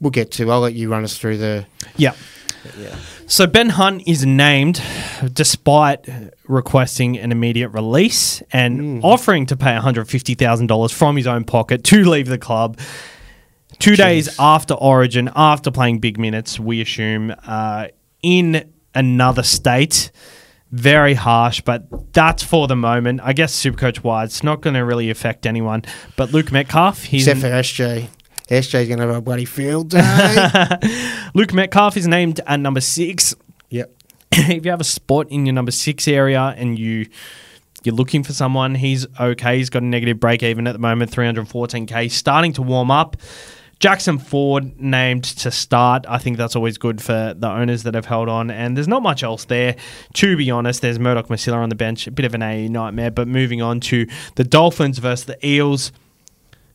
[0.02, 0.50] we'll get to.
[0.50, 1.66] I'll let you run us through the.
[1.96, 2.14] Yeah.
[2.78, 2.94] Yeah.
[3.26, 4.82] So Ben Hunt is named
[5.32, 6.06] despite
[6.46, 12.28] requesting an immediate release and offering to pay $150,000 from his own pocket to leave
[12.28, 12.78] the club.
[13.78, 17.88] Two days after Origin, after playing big minutes, we assume, uh,
[18.22, 20.12] in another state.
[20.72, 23.20] Very harsh, but that's for the moment.
[23.22, 25.82] I guess Supercoach wide, it's not going to really affect anyone.
[26.16, 28.08] But Luke Metcalf, he's Except for SJ.
[28.48, 30.68] SJ's going to have a bloody field day.
[31.34, 33.34] Luke Metcalf is named at number six.
[33.70, 33.92] yep.
[34.32, 37.06] if you have a spot in your number six area and you
[37.84, 39.58] you're looking for someone, he's okay.
[39.58, 43.16] He's got a negative break even at the moment, 314k, starting to warm up.
[43.82, 46.06] Jackson Ford named to start.
[46.08, 48.48] I think that's always good for the owners that have held on.
[48.48, 49.74] And there's not much else there.
[50.14, 53.10] To be honest, there's Murdoch Masila on the bench, a bit of an A nightmare.
[53.10, 55.90] But moving on to the Dolphins versus the Eels.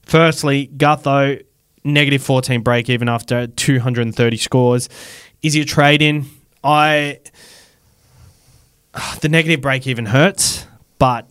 [0.02, 1.42] Firstly, Gutho,
[1.86, 4.90] negative 14 break even after 230 scores.
[5.42, 6.26] Is he a trade in?
[6.62, 7.22] I.
[9.22, 10.68] The negative break even hurts,
[11.00, 11.26] but.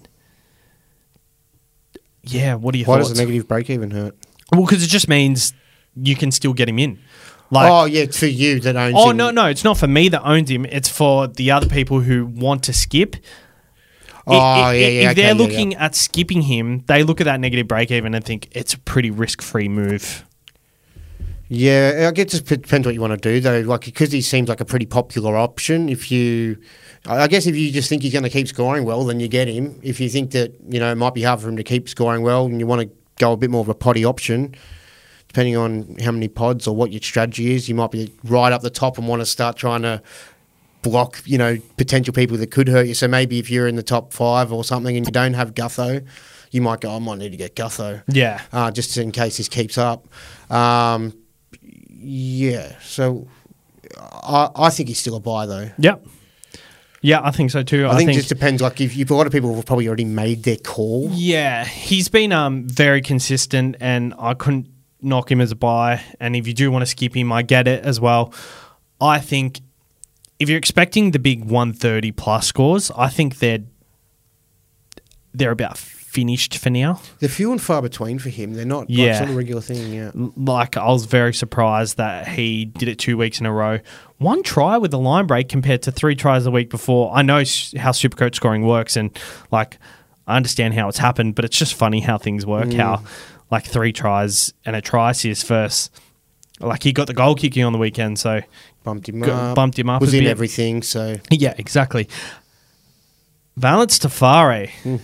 [2.22, 3.08] Yeah, what do you Why thoughts?
[3.08, 4.16] does the negative break even hurt?
[4.52, 5.52] Well, because it just means
[5.96, 6.98] you can still get him in.
[7.50, 8.94] Like, oh yeah, to you that owns.
[8.96, 9.16] oh him.
[9.16, 10.64] no, no, it's not for me that owns him.
[10.66, 13.16] It's for the other people who want to skip.
[14.26, 15.00] Oh I- I- yeah, yeah.
[15.02, 15.84] If okay, they're looking yeah.
[15.84, 19.10] at skipping him, they look at that negative break even and think it's a pretty
[19.10, 20.24] risk free move.
[21.48, 23.60] Yeah, I guess it depends what you want to do though.
[23.60, 25.88] Like because he seems like a pretty popular option.
[25.88, 26.58] If you,
[27.06, 29.28] I I guess if you just think he's going to keep scoring well, then you
[29.28, 29.78] get him.
[29.82, 32.22] If you think that you know it might be hard for him to keep scoring
[32.22, 34.56] well, and you want to go a bit more of a potty option,
[35.28, 38.62] depending on how many pods or what your strategy is, you might be right up
[38.62, 40.02] the top and want to start trying to
[40.82, 42.94] block, you know, potential people that could hurt you.
[42.94, 46.06] So maybe if you're in the top five or something and you don't have Gutho,
[46.52, 48.40] you might go, I might need to get Gutho Yeah.
[48.52, 50.06] uh, just in case this keeps up.
[50.50, 51.12] Um,
[51.90, 53.26] yeah, so
[53.98, 55.70] I, I think he's still a buy though.
[55.78, 56.06] Yep.
[57.02, 57.86] Yeah, I think so too.
[57.86, 58.62] I, think, it just depends.
[58.62, 61.10] Like if, if a lot of people have probably already made their call.
[61.12, 64.66] Yeah, he's been um very consistent, and I couldn't
[65.00, 66.02] knock him as a buy.
[66.20, 68.32] And if you do want to skip him, I get it as well.
[69.00, 69.60] I think
[70.38, 73.60] if you're expecting the big 130 plus scores, I think they're
[75.34, 76.98] they're about finished for now.
[77.18, 78.54] They're few and far between for him.
[78.54, 78.88] They're not.
[78.88, 79.12] Yeah.
[79.12, 79.92] like, not a regular thing.
[79.92, 80.10] Yeah.
[80.14, 83.80] Like I was very surprised that he did it two weeks in a row.
[84.16, 87.12] One try with the line break compared to three tries the week before.
[87.14, 89.16] I know how Supercoach scoring works, and
[89.50, 89.78] like
[90.26, 92.72] I understand how it's happened, but it's just funny how things work.
[92.72, 93.06] How mm.
[93.50, 95.92] Like three tries and a try assist first.
[96.60, 98.40] Like he got the goal kicking on the weekend, so
[98.82, 99.54] Bumped him up.
[99.54, 100.30] bumped him up Was in bit.
[100.30, 100.82] everything.
[100.82, 102.08] So yeah, exactly.
[103.58, 104.96] Valynce Te Whare hmm.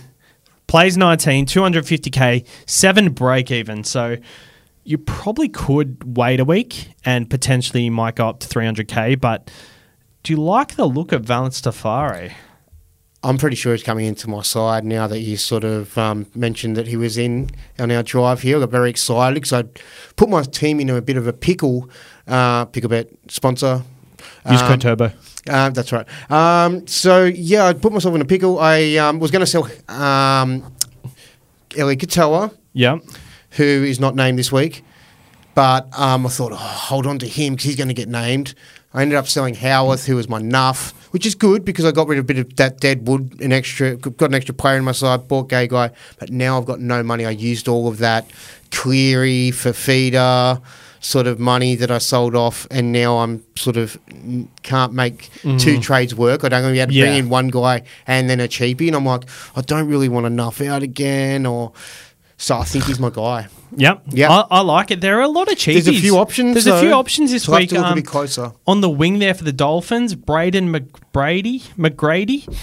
[0.67, 3.83] plays 19, 250k, seven break even.
[3.83, 4.17] So
[4.83, 9.19] you probably could wait a week and potentially might go up to 300k.
[9.19, 9.51] But
[10.23, 12.35] do you like the look of Valynce Te Whare?
[13.23, 16.75] I'm pretty sure he's coming into my side now that you sort of um, mentioned
[16.75, 18.57] that he was in on our drive here.
[18.57, 19.63] I got very excited because I
[20.17, 21.89] put my team into a bit of a pickle.
[22.27, 23.83] Uh, Picklebet sponsor.
[24.49, 25.11] Use Um, code Turbo.
[25.49, 26.05] Uh, that's right.
[26.31, 28.59] Um, so yeah, I put myself in a pickle.
[28.59, 30.73] I um, was going to sell um,
[31.77, 32.99] Eli Katoa, Yeah.
[33.51, 34.83] who is not named this week,
[35.55, 38.53] but um, I thought, oh, hold on to him because he's going to get named.
[38.93, 42.07] I ended up selling Howarth, who was my nuff, which is good because I got
[42.07, 44.83] rid of a bit of that dead wood, an extra, got an extra player in
[44.83, 47.25] my side, bought gay guy, but now I've got no money.
[47.25, 48.29] I used all of that
[48.71, 50.59] Cleary for feeder
[50.99, 55.29] sort of money that I sold off, and now I'm sort of mm, can't make
[55.59, 56.43] two trades work.
[56.43, 58.87] I don't going to be able to bring in one guy and then a cheapie,
[58.87, 59.23] and I'm like,
[59.55, 61.73] I don't really want to nuff out again, or
[62.37, 63.47] so I think he's my guy.
[63.75, 64.03] Yep.
[64.09, 64.29] Yep.
[64.29, 65.01] I, I like it.
[65.01, 65.83] There are a lot of cheapies.
[65.85, 66.53] There's a few options.
[66.53, 67.69] There's a few options this I have week.
[67.69, 68.51] to look a um, bit closer.
[68.67, 72.53] on the wing there for the Dolphins, Braden McBrady, McGrady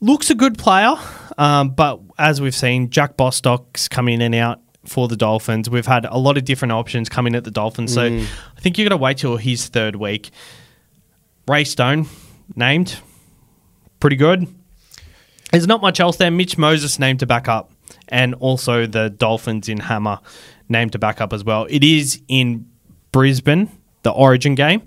[0.00, 0.94] looks a good player,
[1.38, 5.68] um, but as we've seen, Jack Bostock's come in and out for the Dolphins.
[5.68, 8.26] We've had a lot of different options coming at the Dolphins, so Mm.
[8.56, 10.30] I think you're going to wait till his third week.
[11.48, 12.06] Ray Stone
[12.54, 12.96] named,
[14.00, 14.46] pretty good.
[15.50, 16.30] There's not much else there.
[16.30, 17.70] Mitch Moses named to back up,
[18.08, 20.18] and also the Dolphins in Hammer
[20.68, 21.66] named to back up as well.
[21.70, 22.66] It is in
[23.12, 23.70] Brisbane,
[24.02, 24.82] the Origin game.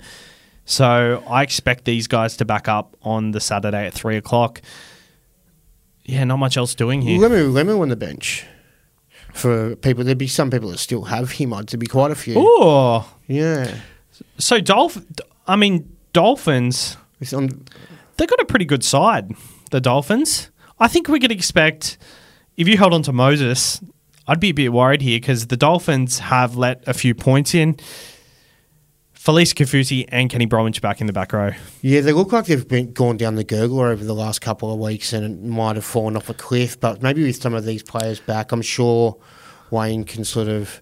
[0.66, 4.62] So I expect these guys to back up on the Saturday at three o'clock.
[6.04, 7.20] Yeah, not much else doing here.
[7.20, 8.46] Lemu, Lemu on the bench
[9.34, 10.04] for people.
[10.04, 11.54] There'd be some people that still have him.
[11.54, 12.36] I'd to be quite a few.
[12.38, 13.76] Oh, Yeah,
[14.38, 14.98] so Dolph.
[15.48, 16.98] I mean, Dolphins.
[17.20, 19.32] They've got a pretty good side.
[19.72, 20.50] The Dolphins.
[20.80, 21.98] I think we could expect
[22.58, 23.82] if you held on to Moses.
[24.28, 27.74] I'd be a bit worried here because the Dolphins have let a few points in.
[29.16, 31.52] Felise Kaufusi and Kenny Bromwich back in the back row.
[31.82, 34.80] yeah, they look like they've been gone down the gurgler over the last couple of
[34.80, 36.80] weeks, and it might have fallen off a cliff.
[36.80, 39.18] But maybe with some of these players back, I'm sure
[39.70, 40.82] Wayne can sort of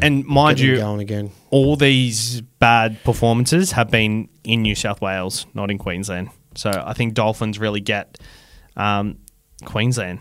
[0.00, 1.30] And mind you, going again.
[1.50, 6.30] all these bad performances have been in New South Wales, not in Queensland.
[6.56, 8.18] So I think Dolphins really get
[8.76, 9.18] um,
[9.64, 10.20] Queensland.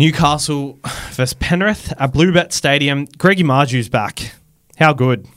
[0.00, 0.78] Newcastle
[1.10, 3.04] versus Penrith at Bluebet Stadium.
[3.18, 4.32] Greggy Marzhew's back.
[4.78, 5.28] How good?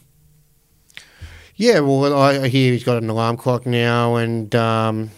[1.57, 5.11] Yeah, well, I hear he's got an alarm clock now, and um,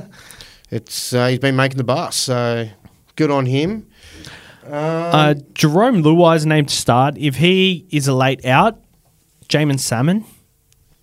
[0.72, 2.68] it's uh, he's been making the bus, so
[3.14, 3.86] good on him.
[4.66, 7.16] Uh, Jarome Luai's named to start.
[7.16, 8.80] If he is a late out,
[9.48, 10.24] Jamin Salmon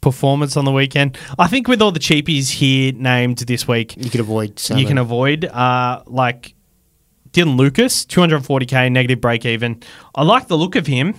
[0.02, 1.17] performance on the weekend.
[1.39, 4.62] I think with all the cheapies here named this week, You could avoid.
[4.71, 5.45] you can avoid.
[5.45, 6.54] Uh, like
[7.32, 9.82] Dylan Lucas, 240k negative break even.
[10.16, 11.16] I like the look of him.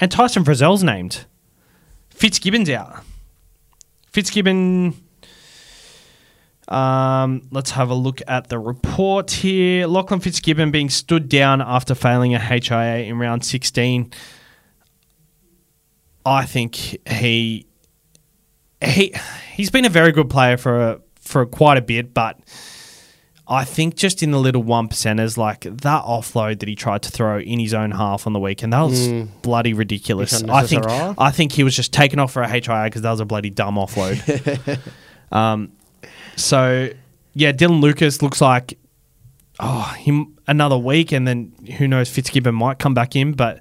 [0.00, 1.26] And Tyson Frizell's named.
[2.10, 3.02] Fitzgibbon's out.
[4.12, 4.94] Fitzgibbon.
[6.68, 9.86] Um, let's have a look at the report here.
[9.86, 14.12] Lachlan Fitzgibbon being stood down after failing a HIA in round 16.
[16.26, 16.74] I think
[17.06, 17.66] he
[18.82, 19.14] he
[19.54, 22.38] he's been a very good player for a, for quite a bit, but
[23.46, 27.10] I think just in the little one percenters, like that offload that he tried to
[27.10, 29.08] throw in his own half on the weekend, that was
[29.42, 30.42] bloody ridiculous.
[30.42, 30.86] I think.
[30.86, 33.50] I think he was just taken off for a HIA because that was a bloody
[33.50, 34.80] dumb offload.
[35.32, 35.72] um,
[36.36, 36.88] so
[37.34, 38.78] yeah, Dylan Lucas looks like
[39.60, 43.60] oh him another week, and then who knows Fitzgibbon might come back in, but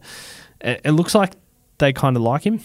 [0.62, 1.34] it, it looks like
[1.80, 2.62] they kind of like him.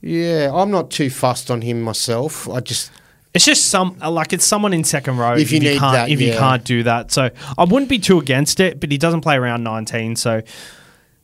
[0.00, 2.48] Yeah, I'm not too fussed on him myself.
[2.48, 2.90] I just
[3.34, 6.20] It's just some like it's someone in second row If you need can't that, if
[6.20, 7.12] you can't do that.
[7.12, 10.42] So I wouldn't be too against it, but he doesn't play around 19, so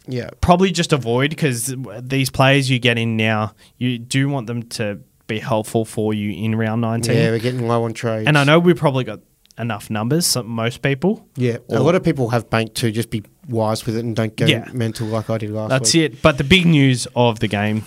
[0.06, 0.30] yeah.
[0.40, 5.00] probably just avoid because these players you get in now, you do want them to
[5.26, 7.16] be helpful for you in round 19.
[7.16, 8.26] Yeah, we're getting low on trades.
[8.28, 9.20] and I know we've probably got
[9.58, 11.26] enough numbers, so most people.
[11.36, 14.36] Yeah, a lot of people have bank to Just be wise with it and don't
[14.36, 14.68] go Yeah.
[14.72, 15.78] mental like I did last time.
[15.78, 16.12] That's week.
[16.12, 16.22] it.
[16.22, 17.84] But the big news of the game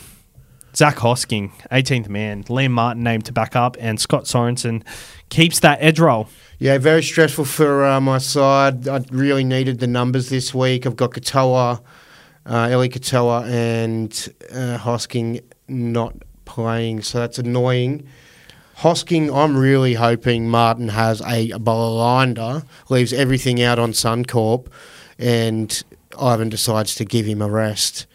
[0.77, 4.83] Zac Hosking, 18th man, Liam Martin named to back up, and Scott Sorensen
[5.29, 6.29] keeps that edge role.
[6.59, 8.87] Yeah, very stressful for uh, my side.
[8.87, 10.85] I really needed the numbers this week.
[10.85, 11.81] I've got Katoa,
[12.45, 16.13] uh, Eli Katoa, and uh, Hosking not
[16.45, 18.07] playing, so that's annoying.
[18.77, 24.67] Hosking, I'm really hoping Martin has a blinder, leaves everything out on Suncorp,
[25.17, 25.83] and
[26.21, 28.05] Ivan decides to give him a rest.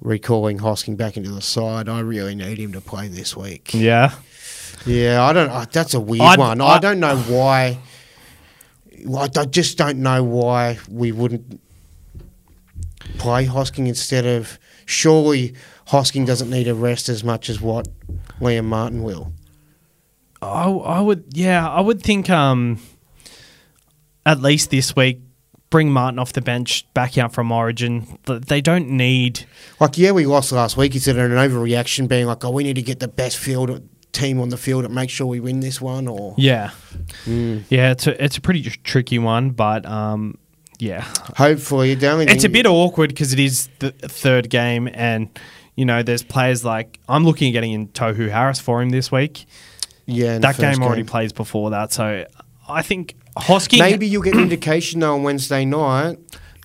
[0.00, 3.74] Recalling Hosking back into the side, I really need him to play this week.
[3.74, 4.14] Yeah.
[4.86, 5.50] Yeah, I don't.
[5.50, 6.60] Uh, that's a weird I'd- one.
[6.60, 7.78] I, I- don't know why.
[9.14, 11.60] I I just don't know why we wouldn't
[13.18, 14.58] play Hosking instead of.
[14.86, 15.54] Surely
[15.88, 17.86] Hosking doesn't need a rest as much as what
[18.40, 19.32] Liam Martin will.
[20.42, 22.80] I, I would, yeah, I would think um,
[24.26, 25.20] at least this week,
[25.70, 28.18] bring Martin off the bench back out from Origin.
[28.26, 29.46] Th- They don't need.
[29.78, 30.94] Like, yeah, we lost last week.
[30.96, 34.40] Is it an overreaction being like, oh, we need to get the best field team
[34.40, 36.08] on the field and make sure we win this one?
[36.08, 36.70] Or Yeah,
[37.26, 40.36] yeah, it's a it's a pretty tricky one, but um,
[40.78, 41.02] yeah,
[41.36, 45.28] hopefully, it's a bit awkward because it is the third game, and
[45.76, 49.12] you know, there's players like I'm looking at getting in Tohu Harris for him this
[49.12, 49.46] week.
[50.06, 52.26] yeah, That game already plays before that, so
[52.68, 53.78] I think Hosking.
[53.78, 56.18] Maybe you'll get an indication though on Wednesday night.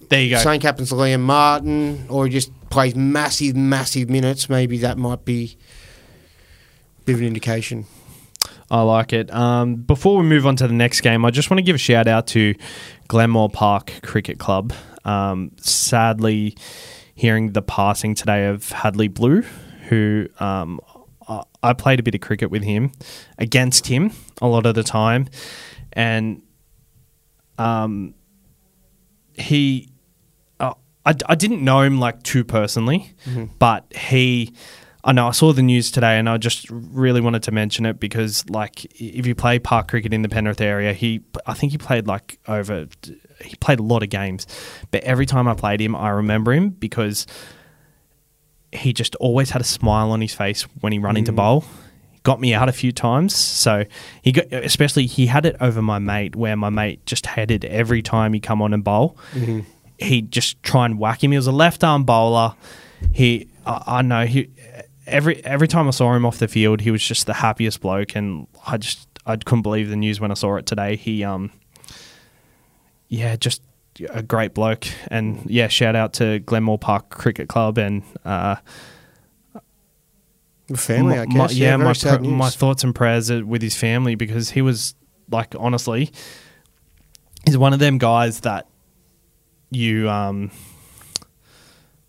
[0.09, 0.37] there you go.
[0.37, 4.49] Same happens to Liam Martin, or he just plays massive, massive minutes.
[4.49, 5.57] Maybe that might be
[6.99, 7.85] a bit of an indication.
[8.69, 9.31] I like it.
[9.33, 11.79] Um, before we move on to the next game, I just want to give a
[11.79, 12.55] shout out to
[13.07, 14.73] Glenmore Park Cricket Club.
[15.05, 16.57] Um, sadly,
[17.13, 19.43] hearing the passing today of Hadley Blue,
[19.89, 20.79] who um,
[21.27, 22.91] I- I played a bit of cricket with him,
[23.37, 25.27] against him a lot of the time,
[25.93, 26.41] and
[27.57, 28.13] um,
[29.33, 29.89] he.
[30.59, 30.73] Uh,
[31.05, 33.13] I, I didn't know him like too personally,
[33.59, 34.53] but he.
[35.07, 37.99] I know I saw the news today, and I just really wanted to mention it
[37.99, 41.77] because, like, if you play park cricket in the Penrith area, he I think he
[41.77, 42.87] played like over
[43.41, 44.47] he played a lot of games,
[44.91, 47.27] but every time I played him, I remember him because
[48.71, 51.65] he just always had a smile on his face when he run into bowl.
[52.25, 53.85] Got me out a few times, so
[54.21, 58.01] he got especially he had it over my mate where my mate just hated every
[58.01, 59.15] time he come on and bowl.
[59.99, 61.31] He'd just try and whack him.
[61.31, 62.55] He was a left arm bowler.
[63.13, 64.49] He I, I know he
[65.07, 68.15] every every time I saw him off the field, he was just the happiest bloke,
[68.15, 70.95] and I just I couldn't believe the news when I saw it today.
[70.95, 71.51] He um
[73.07, 73.61] yeah, just
[74.09, 78.55] a great bloke, and yeah, shout out to Glenmore Park Cricket Club and uh,
[80.75, 81.55] family, I my- my- guess.
[81.55, 84.95] yeah, very my pr- my thoughts and prayers are with his family because he was
[85.31, 86.11] like honestly,
[87.45, 88.67] he's one of them guys that
[89.71, 90.51] you um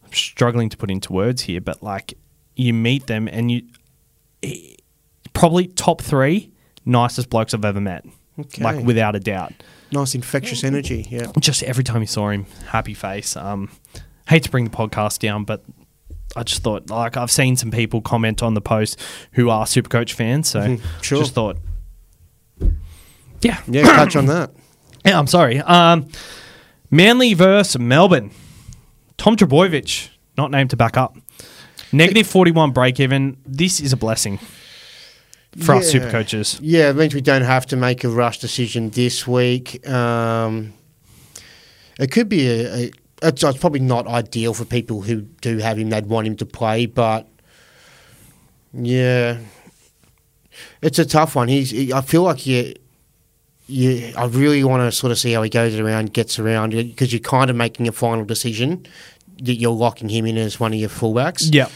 [0.04, 2.14] I'm struggling to put into words here, but like
[2.54, 3.62] you meet them and you
[4.42, 4.78] he-
[5.32, 6.50] probably top three
[6.84, 8.04] nicest blokes I've ever met,
[8.38, 8.62] Okay.
[8.62, 9.52] like without a doubt.
[9.92, 11.06] nice infectious energy.
[11.10, 11.30] Yeah.
[11.40, 13.36] Just every time you saw him, happy face.
[13.36, 13.70] Um,
[14.28, 15.62] hate to bring the podcast down, but
[16.36, 19.00] I just thought like I've seen some people comment on the post
[19.32, 21.18] who are Supercoach fans, so Mhm, sure.
[21.18, 21.56] just thought,
[23.42, 24.50] yeah, Yeah, touch on that.
[25.04, 25.18] yeah.
[25.18, 25.58] I'm sorry.
[25.60, 26.08] Um,
[26.90, 28.30] Manly versus Melbourne.
[29.18, 31.16] Tom Trbojevic not named to back up.
[31.92, 33.36] Negative 41 break even.
[33.46, 34.38] This is a blessing
[35.58, 35.90] for us Yeah.
[36.00, 36.58] super coaches.
[36.62, 39.86] Yeah, it means we don't have to make a rush decision this week.
[39.88, 40.74] Um,
[41.98, 42.90] it could be a, a
[43.22, 45.90] it's, it's probably not ideal for people who do have him.
[45.90, 47.26] They'd want him to play, but
[48.72, 49.38] yeah,
[50.82, 51.48] it's a tough one.
[51.48, 51.70] He's.
[51.70, 52.74] He, I feel like you.
[53.68, 56.84] You, I really want to sort of see how he goes around, gets around, uh,
[56.84, 58.86] because you're kind of making a final decision
[59.42, 61.52] that you're locking him in as one of your fullbacks.
[61.52, 61.68] Yeah.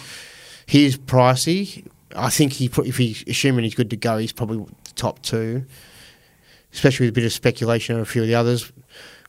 [0.66, 1.86] He's pricey.
[2.14, 4.64] I think he if he's assuming he's good to go, he's probably
[4.94, 5.64] top two.
[6.72, 8.70] Especially with a bit of speculation on a few of the others.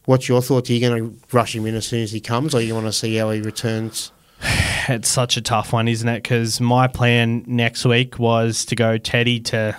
[0.05, 0.69] What's your thoughts?
[0.69, 2.87] Are you going to rush him in as soon as he comes, or you want
[2.87, 4.11] to see how he returns?
[4.87, 6.23] It's such a tough one, isn't it?
[6.23, 9.77] Because my plan next week was to go Teddy to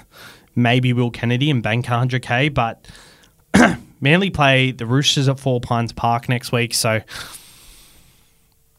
[0.54, 2.86] maybe Will Kennedy and bank 100k, but
[4.00, 7.00] Manly play the Roosters at Four Pines Park next week, so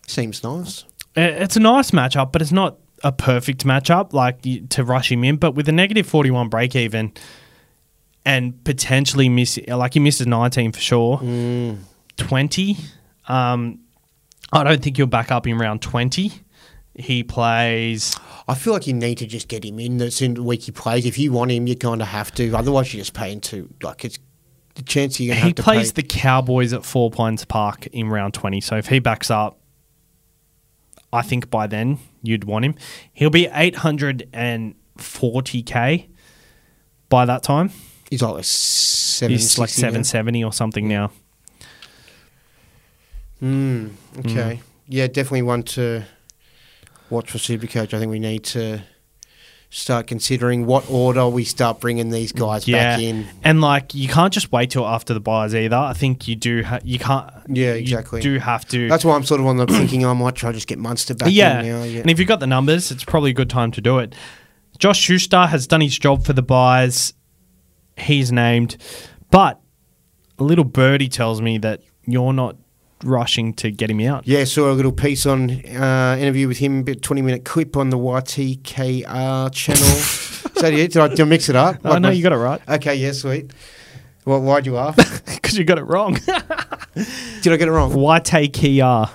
[0.07, 0.85] Seems nice.
[1.15, 5.37] it's a nice matchup, but it's not a perfect matchup like to rush him in.
[5.37, 7.13] But with a negative 41 break even
[8.25, 11.17] and potentially miss, like he misses 19 for sure,
[12.17, 12.77] 20.
[13.27, 13.79] Um,
[14.51, 16.31] I don't think he'll back up in round 20.
[16.95, 18.15] He plays.
[18.47, 19.97] I feel like you need to just get him in.
[19.97, 21.05] That's in the week he plays.
[21.05, 22.53] If you want him, you kind of have to.
[22.55, 23.73] Otherwise, you're just paying too.
[23.81, 24.19] Like it's
[24.75, 26.01] the chance you're going to He have to He plays pay.
[26.03, 28.61] the Cowboys at Four Pines Park in round 20.
[28.61, 29.57] So if he backs up,
[31.11, 32.75] I think by then you'd want him.
[33.11, 36.07] He'll be 840k
[37.09, 37.71] by that time.
[38.13, 39.31] He's like seven.
[39.31, 41.09] He's like 770 or something now.
[43.41, 44.29] Mm, okay.
[44.31, 44.59] Mm.
[44.87, 46.03] Yeah, definitely one to
[47.09, 47.91] watch for Supercoach.
[47.95, 48.83] I think we need to
[49.71, 53.25] start considering what order we start bringing these guys Yeah, back in.
[53.43, 55.75] and like you can't just wait till after the buys either.
[55.75, 56.61] I think you do.
[56.61, 57.31] Ha- you can't.
[57.47, 58.21] Yeah, you exactly.
[58.21, 58.89] do have to.
[58.89, 61.15] That's why I'm sort of on the thinking I might try to just get Munster
[61.15, 61.61] back yeah.
[61.61, 61.83] in now.
[61.83, 62.01] Yeah.
[62.01, 64.13] and if you've got the numbers, it's probably a good time to do it.
[64.77, 67.13] Josh Schuster has done his job for the buys.
[67.97, 68.77] He's named,
[69.31, 69.59] but
[70.39, 72.57] a little birdie tells me that you're not
[73.03, 74.27] rushing to get him out.
[74.27, 77.89] Yeah, saw a little piece on uh, interview with him, bit twenty minute clip on
[77.89, 80.01] the YTKR channel.
[80.63, 80.69] That?
[80.71, 81.77] Did I, did I mix it up?
[81.83, 83.51] Oh no, you got it right Okay, yeah, sweet.
[84.23, 84.95] Well, why'd you laugh?
[85.25, 86.13] because you got it wrong.
[87.41, 87.91] did I get it wrong?
[87.91, 89.09] YTKR,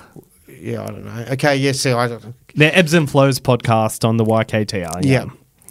[0.49, 1.25] Yeah, I don't know.
[1.33, 2.35] Okay, yes, so I don't.
[2.55, 5.05] the Ebbs and Flows podcast on the YKTR.
[5.05, 5.27] Yeah.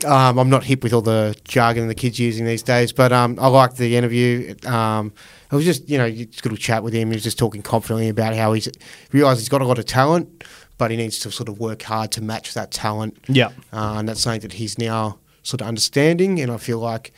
[0.05, 3.37] Um, I'm not hip with all the jargon the kids using these days, but um,
[3.39, 4.55] I liked the interview.
[4.65, 5.11] Um,
[5.51, 7.09] it was just, you know, just got to chat with him.
[7.09, 8.69] He was just talking confidently about how he's
[9.11, 10.43] realised he's got a lot of talent,
[10.77, 13.17] but he needs to sort of work hard to match that talent.
[13.27, 13.47] Yeah.
[13.73, 16.39] Uh, and that's something that he's now sort of understanding.
[16.39, 17.11] And I feel like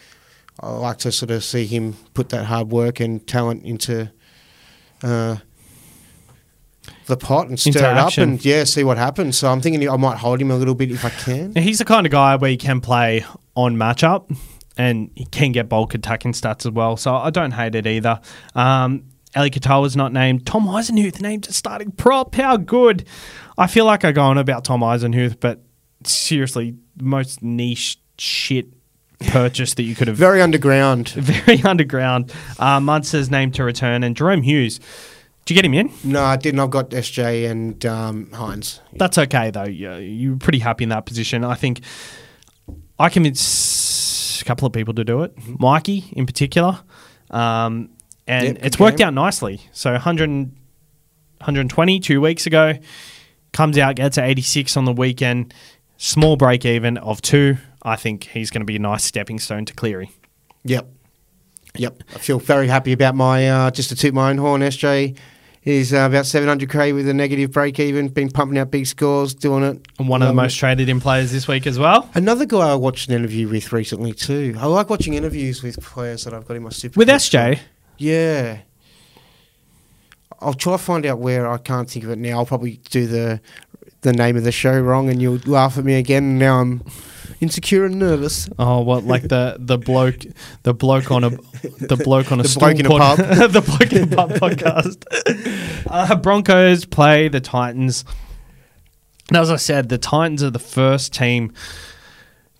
[0.59, 4.11] I like to sort of see him put that hard work and talent into
[5.03, 5.37] uh,
[7.09, 8.23] the pot and stir it up action.
[8.23, 9.37] and, yeah, see what happens.
[9.37, 11.51] So I'm thinking I might hold him a little bit if I can.
[11.51, 14.33] Now, He's the kind of guy where he can play on matchup
[14.77, 16.95] and he can get bulk attacking stats as well.
[16.95, 18.21] So I don't hate it either.
[18.55, 19.03] Um,
[19.35, 20.45] Eli Katoa's not named.
[20.45, 22.33] Tom Eisenhuth named as starting prop.
[22.35, 23.05] How good.
[23.57, 25.61] I feel like I go on about Tom Eisenhuth, but
[26.05, 28.67] seriously, most niche shit
[29.27, 30.15] purchase that you could have.
[30.17, 31.09] Very underground.
[31.15, 32.33] Very underground.
[32.57, 34.03] Uh, Munster's named to return.
[34.03, 34.79] And Jahrome Hughes.
[35.45, 35.91] Did you get him in?
[36.03, 36.59] No, I didn't.
[36.59, 38.79] I've got SJ and um, Hynes.
[38.93, 39.63] That's okay though.
[39.65, 41.43] You- You're pretty happy in that position.
[41.43, 41.81] I think
[42.99, 45.33] I convinced a couple of people to do it.
[45.59, 46.79] Mikey in particular,
[47.31, 47.89] um,
[48.27, 49.07] and Yep, it's worked game.
[49.07, 49.59] out nicely.
[49.71, 52.73] So 100, 120 two weeks ago
[53.51, 55.53] comes out gets at 86 on the weekend.
[55.97, 57.57] Small break even of two.
[57.81, 60.11] I think he's going to be a nice stepping stone to Cleary.
[60.63, 60.87] Yep.
[61.79, 62.03] Yep.
[62.13, 65.17] I feel very happy about my, uh, just to toot my own horn, SJ
[65.63, 69.63] is uh, about 700k with a negative break even, been pumping out big scores, doing
[69.63, 69.87] it.
[69.97, 72.09] And one of the most traded in players this week as well.
[72.13, 74.55] Another guy I watched an interview with recently too.
[74.59, 76.97] I like watching interviews with players that I've got in my super.
[76.97, 77.59] With SJ,
[77.97, 78.59] Yeah.
[80.41, 82.39] I'll try to find out where I can't think of it now.
[82.39, 83.41] I'll probably do the
[84.01, 86.37] the name of the show wrong and you'll laugh at me again.
[86.37, 86.81] Now I'm
[87.41, 88.49] insecure and nervous.
[88.57, 90.23] Oh, what like the the bloke,
[90.63, 93.51] the bloke on a the bloke on a The bloke in a pod- pub.
[93.51, 95.65] the bloke in a pub podcast.
[95.89, 98.05] Uh, Broncos play the Titans.
[99.29, 101.51] And as I said, the Titans are the first team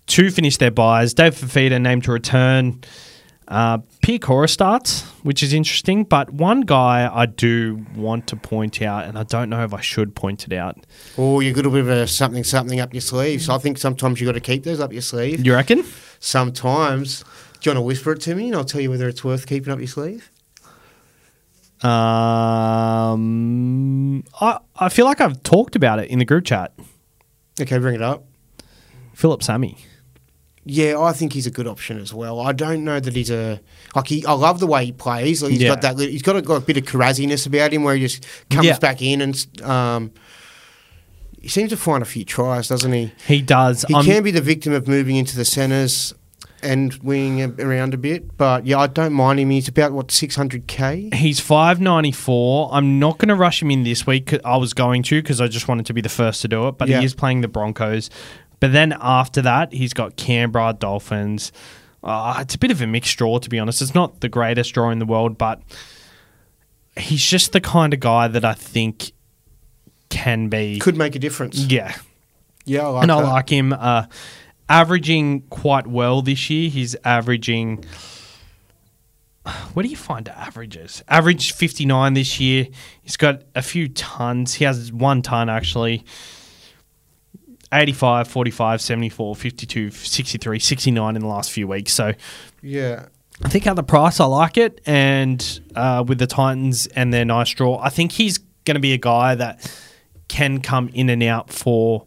[0.08, 1.14] to finish their buys.
[1.14, 2.80] Dave Fifita named to return.
[3.50, 6.04] Uh, Pierre Cora starts, which is interesting.
[6.04, 9.80] But one guy I do want to point out, and I don't know if I
[9.80, 10.78] should point it out.
[11.18, 13.42] Oh, you got a bit of a something something up your sleeve.
[13.42, 15.44] So I think sometimes you've got to keep those up your sleeve.
[15.44, 15.84] You reckon?
[16.20, 17.24] Sometimes.
[17.60, 19.46] Do you want to whisper it to me and I'll tell you whether it's worth
[19.46, 20.30] keeping up your sleeve?
[22.90, 26.72] Um, I I feel like I've talked about it in the group chat.
[27.60, 28.24] Okay, bring it up.
[29.14, 29.76] Phillip Sami.
[30.64, 32.38] Yeah, I think he's a good option as well.
[32.40, 33.60] I don't know that he's a
[33.96, 34.24] like he.
[34.26, 35.42] I love the way he plays.
[35.42, 35.68] Like he's Yeah.
[35.70, 35.98] got that.
[35.98, 38.78] He's got a, got a bit of crazziness about him where he just comes Yeah.
[38.78, 40.12] back in and um,
[41.40, 43.12] he seems to find a few tries, doesn't he?
[43.26, 43.84] He does.
[43.88, 46.14] He I'm- can be the victim of moving into the centres.
[46.62, 48.36] and winging around a bit.
[48.36, 49.48] But yeah, I don't mind him.
[49.48, 51.08] He's about what six hundred k.
[51.14, 52.68] He's five ninety four.
[52.70, 54.34] I'm not going to rush him in this week.
[54.44, 56.72] I was going to because I just wanted to be the first to do it.
[56.76, 56.98] But Yeah.
[57.00, 58.10] he is playing the Broncos.
[58.60, 61.50] But then after that, he's got Canberra Dolphins.
[62.04, 63.82] Uh, it's a bit of a mixed draw, to be honest.
[63.82, 65.60] It's not the greatest draw in the world, but
[66.96, 69.12] he's just the kind of guy that I think
[70.10, 70.78] can be.
[70.78, 71.58] Could make a difference.
[71.66, 71.94] yeah,
[72.64, 73.28] Yeah, I like and I that.
[73.28, 73.72] like him.
[73.72, 74.06] Uh,
[74.68, 76.68] averaging quite well this year.
[76.70, 77.84] He's averaging.
[79.72, 81.02] Where do you find averages?
[81.08, 82.68] Average 59 this year.
[83.02, 84.54] He's got a few tons.
[84.54, 86.04] He has one ton actually.
[87.72, 91.92] 85, 45, 74, 52, 63, 69 in the last few weeks.
[91.92, 92.12] So
[92.62, 93.06] Yeah.
[93.42, 94.82] I think at the price, I like it.
[94.84, 98.92] And uh, with the Titans and their nice draw, I think he's going to be
[98.92, 99.72] a guy that
[100.28, 102.06] can come in and out for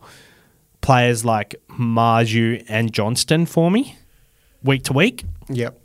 [0.82, 3.98] players like Marzhew and Johnston for me
[4.64, 5.26] week to week.
[5.50, 5.80] Yep.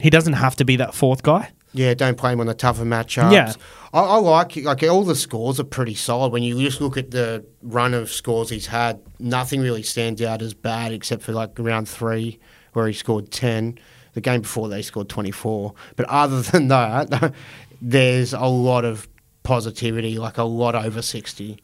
[0.00, 1.50] He doesn't have to be that fourth guy.
[1.72, 3.32] Yeah, don't play him on the tougher matchups.
[3.32, 3.52] Yeah.
[3.92, 6.32] I, I like like all the scores are pretty solid.
[6.32, 10.42] When you just look at the run of scores he's had, nothing really stands out
[10.42, 12.38] as bad except for like round three
[12.72, 13.78] where he scored ten.
[14.14, 15.74] The game before they scored twenty four.
[15.96, 17.34] But other than that,
[17.82, 19.08] there's a lot of
[19.42, 21.58] positivity, like a lot over sixty.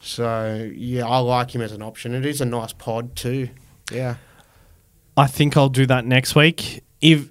[0.00, 2.14] So yeah, I like him as an option.
[2.14, 3.48] It is a nice pod too.
[3.90, 4.16] Yeah.
[5.16, 6.82] I think I'll do that next week.
[7.00, 7.28] If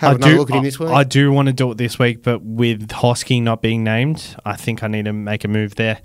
[0.00, 0.88] Have I another do, look at him I- this week.
[0.88, 4.56] I do want to do it this week, but with Hosking not being named, I
[4.56, 6.00] think I need to make a move there.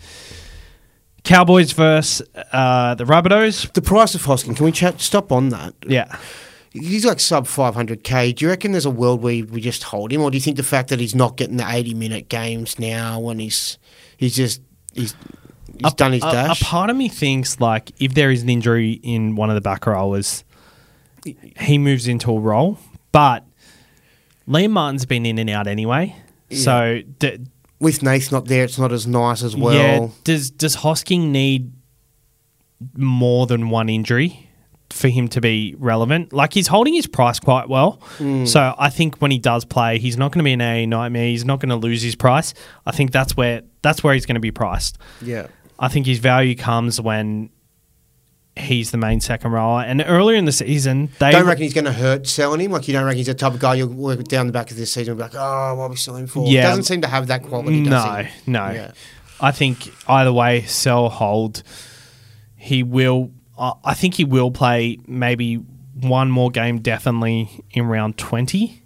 [1.23, 3.71] Cowboys versus uh, the Rabbitohs.
[3.71, 5.73] the price of Hosking, can we chat stop on that?
[5.87, 6.13] Yeah.
[6.73, 8.35] He's like sub 500k.
[8.35, 10.57] Do you reckon there's a world where we just hold him, or do you think
[10.57, 13.77] the fact that he's not getting the 80 minute games now, when he's
[14.17, 14.61] he's just
[14.93, 15.15] he's
[15.81, 16.61] he's done his a, dash?
[16.61, 19.61] A part of me thinks like if there is an injury in one of the
[19.61, 20.43] back rowers,
[21.23, 22.77] he moves into a role.
[23.13, 23.45] But
[24.47, 26.15] Liam Martin's been in and out anyway.
[26.51, 27.39] So d-
[27.79, 29.73] With Nath not there, it's not as nice as well.
[29.73, 31.71] yeah, does does Hosking need
[32.95, 34.49] more than one injury
[34.89, 36.31] for him to be relevant?
[36.33, 37.93] Like he's holding his price quite well.
[38.17, 38.45] Hmm.
[38.45, 41.27] So I think when he does play, he's not going to be an A nightmare.
[41.27, 42.53] He's not going to lose his price.
[42.85, 44.97] I think that's where that's where he's going to be priced.
[45.21, 45.47] yeah.
[45.77, 47.49] I think his value comes when
[48.57, 49.81] he's the main second rower.
[49.81, 52.71] And earlier in the season, they Don't reckon he's going to hurt selling him.
[52.71, 54.77] Like you don't reckon he's the type of guy you'll work down the back of
[54.77, 56.47] this season and be like, oh, what are we selling him for?
[56.47, 56.63] Yeah.
[56.63, 57.83] Doesn't seem to have that quality.
[57.83, 58.51] Does no, he?
[58.51, 58.69] no.
[58.71, 58.91] Yeah.
[59.39, 61.63] I think either way, sell, hold.
[62.55, 63.31] He will.
[63.57, 68.81] I think he will play maybe one more game, definitely in round twenty.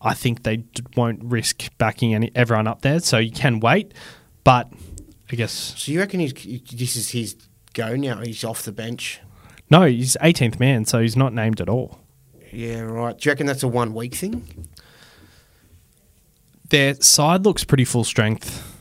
[0.00, 3.92] I think they d- won't risk backing any, everyone up there, so you can wait.
[4.44, 4.72] But
[5.30, 7.36] I guess So you reckon he's this is his
[7.72, 8.20] go now?
[8.20, 9.20] He's off the bench.
[9.70, 11.98] no, he's 18th man, so he's not named at all.
[12.52, 13.16] Yeah, right.
[13.16, 14.68] Do you reckon that's a one week thing?
[16.68, 18.76] Their side looks pretty full strength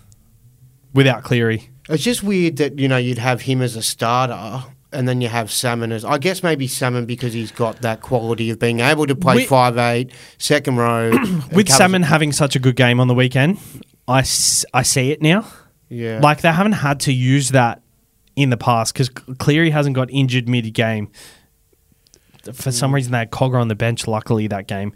[0.94, 1.70] without Cleary.
[1.90, 5.28] It's just weird that you know you'd have him as a starter, and then you
[5.28, 6.06] have Salmon as.
[6.06, 9.48] I guess maybe Salmon because he's got that quality of being able to play With-
[9.50, 11.12] five eight, second row.
[11.52, 13.58] With Salmon having such a good game on the weekend,
[14.08, 15.46] I, s- I see it now.
[15.90, 17.82] yeah, Like they haven't had to use that
[18.36, 21.10] in the past because Cleary hasn't got injured mid game.
[22.54, 22.96] For some mm.
[22.96, 24.08] reason, they had Cogger on the bench.
[24.08, 24.94] Luckily, that game,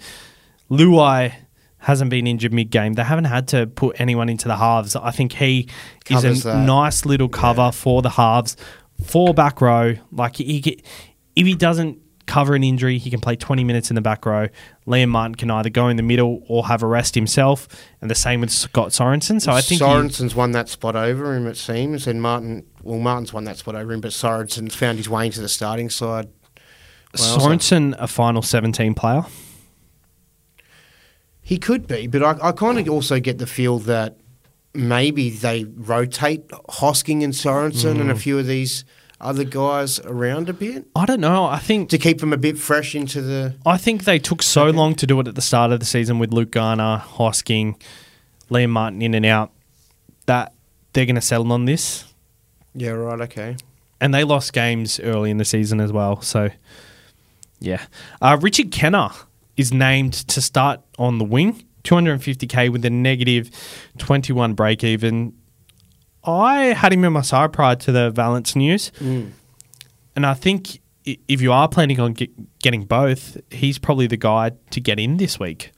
[0.70, 1.34] Luai
[1.80, 2.94] hasn't been injured mid game.
[2.94, 4.96] They haven't had to put anyone into the halves.
[4.96, 5.70] I think he
[6.06, 6.66] Covers is a that.
[6.66, 8.58] nice little cover for the halves,
[9.04, 9.96] for back row.
[10.12, 10.82] Like he,
[11.36, 14.48] if he doesn't cover an injury, he can play twenty minutes in the back row.
[14.88, 17.68] Liam Martin can either go in the middle or have a rest himself,
[18.02, 19.42] and the same with Scott Sorensen.
[19.42, 21.48] So I think he- Sorensen's won that spot over him.
[21.48, 22.66] It seems, and Martin.
[22.84, 25.90] Well, Martin's won that spot over him, but Sorensen's found his way into the starting
[25.90, 26.28] side.
[27.18, 29.24] Well, Sorensen a final 17 player.
[31.42, 34.18] He could be, but I, I kind of also get the feel that
[34.74, 38.02] maybe they rotate Hosking and Sorensen Mm.
[38.02, 38.84] and a few of these
[39.22, 41.46] other guys around a bit I don't know.
[41.46, 43.56] I think to keep them a bit fresh into the.
[43.66, 46.20] I think they took so long to do it at the start of the season
[46.20, 47.82] with Luke Garner, Hosking,
[48.50, 49.52] Liam Martin in and out
[50.26, 50.54] that
[50.94, 52.06] they're going to settle on this.
[52.74, 53.22] Yeah, right.
[53.22, 53.58] Okay.
[54.02, 56.22] And they lost games early in the season as well.
[56.22, 56.50] So,
[57.60, 57.86] yeah.
[58.22, 59.14] Uh, Richard Kennar
[59.56, 63.50] is named to start on the wing, 250k with a negative
[63.98, 65.34] 21 break even.
[66.26, 68.92] I had him in my side prior to the Valynce news.
[70.16, 74.52] And I think if you are planning on get, getting both, he's probably the guy
[74.72, 75.72] to get in this week.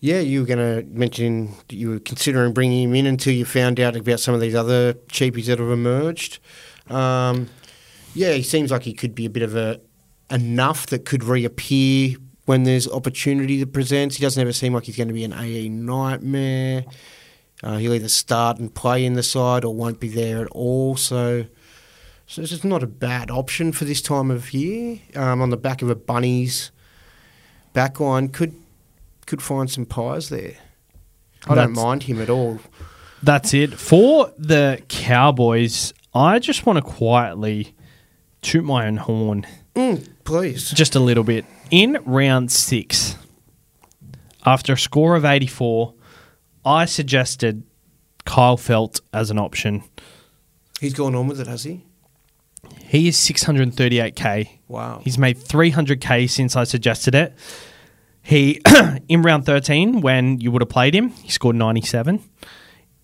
[0.00, 3.80] Yeah, you were going to mention you were considering bringing him in until you found
[3.80, 6.40] out about some of these other cheapies that have emerged.
[6.88, 7.48] Um,
[8.14, 9.80] yeah, he seems like he could be a bit of a
[10.30, 14.16] enough that could reappear when there's opportunity that presents.
[14.16, 16.84] He doesn't ever seem like he's going to be an AE nightmare.
[17.64, 20.96] Uh, he'll either start and play in the side or won't be there at all.
[20.96, 21.46] So,
[22.26, 25.00] so it's just not a bad option for this time of year.
[25.16, 26.70] Um, on the back of a Bunnies
[27.74, 28.54] backline, could
[29.24, 30.56] could find some pies there.
[31.48, 32.60] I don't mind him at all.
[33.22, 33.72] That's it.
[33.72, 37.74] For the Cowboys, I just want to quietly
[38.42, 39.46] toot my own horn
[40.24, 40.70] Please.
[40.70, 41.46] just a little bit.
[41.70, 43.16] In round six,
[44.44, 45.93] after a score of 84,
[46.64, 47.64] I suggested
[48.24, 49.84] Kyle Feldt as an option.
[50.80, 51.84] He's gone on with it, has he?
[52.80, 54.48] He is 638k.
[54.68, 55.00] Wow.
[55.02, 57.34] He's made 300k since I suggested it.
[58.22, 58.60] He,
[59.08, 62.22] in round 13, when you would have played him, he scored 97.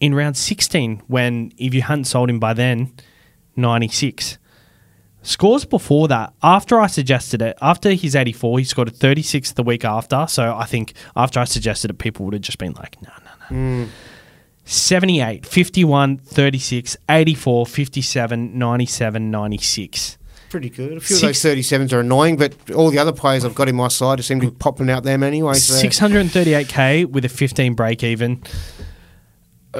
[0.00, 2.92] In round 16, when if you hadn't sold him by then,
[3.56, 4.38] 96.
[5.22, 9.62] Scores before that, after I suggested it, after he's 84, he scored a 36 the
[9.62, 10.26] week after.
[10.26, 13.19] So I think after I suggested it, people would have just been like, no, no,
[13.50, 13.86] no.
[14.64, 20.18] 78, 51, 36, 84, 57, 97, 96.
[20.48, 20.96] Pretty good.
[20.96, 23.68] A few Six- of those 37s are annoying, but all the other players I've got
[23.68, 25.54] in my side just seem to be popping out them anyway.
[25.54, 28.42] So 638k with a 15 break even.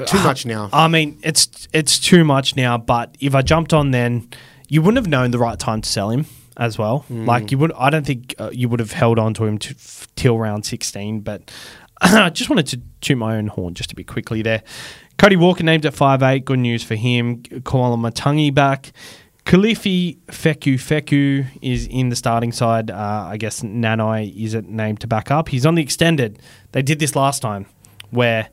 [0.05, 0.69] too much now.
[0.71, 2.77] I mean, it's it's too much now.
[2.77, 4.29] But if I jumped on then,
[4.69, 6.25] you wouldn't have known the right time to sell him
[6.57, 7.05] as well.
[7.09, 9.73] Like you would, I don't think uh, you would have held on to him to,
[9.75, 11.19] f- till round 16.
[11.21, 11.51] But
[12.25, 14.63] I just wanted to toot my own horn just a bit quickly there.
[15.17, 16.43] Cody Walker named at 5'8".
[16.45, 17.43] Good news for him.
[17.43, 18.91] Koloamatangi back.
[19.45, 22.89] Khalifi Feku Feku is in the starting side.
[22.91, 25.49] Uh, I guess Nanai is it named to back up.
[25.49, 26.39] He's on the extended.
[26.71, 27.65] They did this last time
[28.11, 28.49] where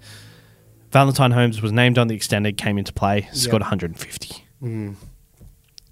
[0.91, 4.45] Valentine Holmes was named on the extended, came into play, scored 150.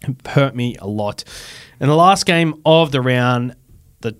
[0.03, 1.25] It hurt me a lot.
[1.81, 3.55] In the last game of the round,
[4.01, 4.17] the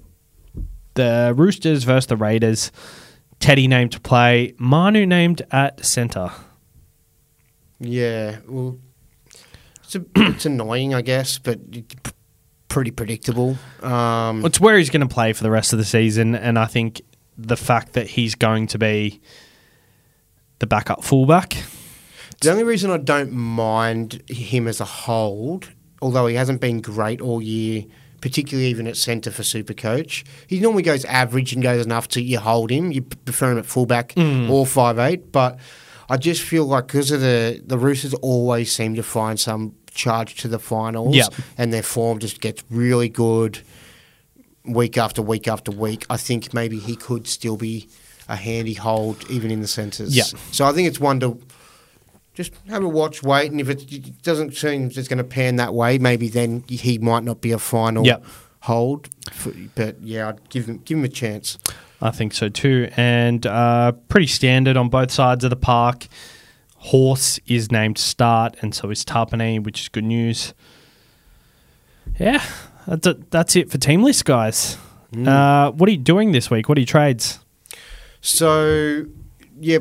[0.95, 2.71] the Roosters versus the Raiders,
[3.41, 6.31] Teddy named to play, Manu named at centre.
[7.79, 8.79] Yeah, well,
[9.85, 11.61] it's, a, it's annoying, I guess, but
[12.69, 13.57] pretty predictable.
[13.83, 16.67] Um, It's where he's going to play for the rest of the season, and I
[16.67, 17.03] think
[17.39, 19.21] the fact that he's going to be
[20.59, 21.57] the backup fullback.
[22.41, 25.71] the only reason I don't mind him as a hold,
[26.01, 27.85] although he hasn't been great all year,
[28.21, 32.39] particularly even at centre for Supercoach, he normally goes average and goes enough to you
[32.39, 32.93] hold him.
[32.93, 34.51] You prefer him at fullback mm.
[34.51, 35.59] or five eight, but
[36.09, 40.37] I just feel like because of the the Roosters always seem to find some charge
[40.37, 41.35] to the finals, Yep.
[41.59, 43.61] and their form just gets really good
[44.65, 46.05] week after week after week.
[46.11, 47.89] I think maybe he could still be
[48.29, 50.17] a handy hold even in the centres.
[50.17, 50.25] Yeah.
[50.51, 51.39] So I think it's one to
[52.37, 55.75] just have a watch, wait, and if it doesn't seem it's going to pan that
[55.75, 58.25] way, maybe then he might not be a final Yep.
[58.61, 59.09] hold.
[59.33, 61.59] For, but yeah, I'd give him give him a chance.
[62.01, 62.91] I think so too.
[62.97, 66.07] And uh, pretty standard on both sides of the park.
[66.77, 70.53] Horse is named start, and so is Tapine, which is good news.
[72.21, 72.45] Yeah,
[72.87, 74.77] that's it, that's it for team list, guys.
[75.17, 76.69] Uh, what are you doing this week?
[76.69, 77.41] What are your trades?
[78.21, 79.07] So
[79.59, 79.79] yeah,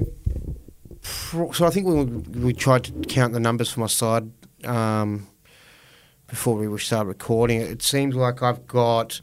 [1.05, 2.03] so I think we
[2.41, 4.31] we tried to count the numbers for my side
[4.63, 5.27] um,
[6.27, 7.61] before we started recording.
[7.61, 9.21] It seems like I've got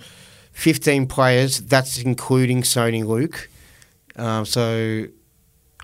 [0.52, 1.60] fifteen players.
[1.60, 3.48] That's including Soni Luke.
[4.16, 5.06] Um, so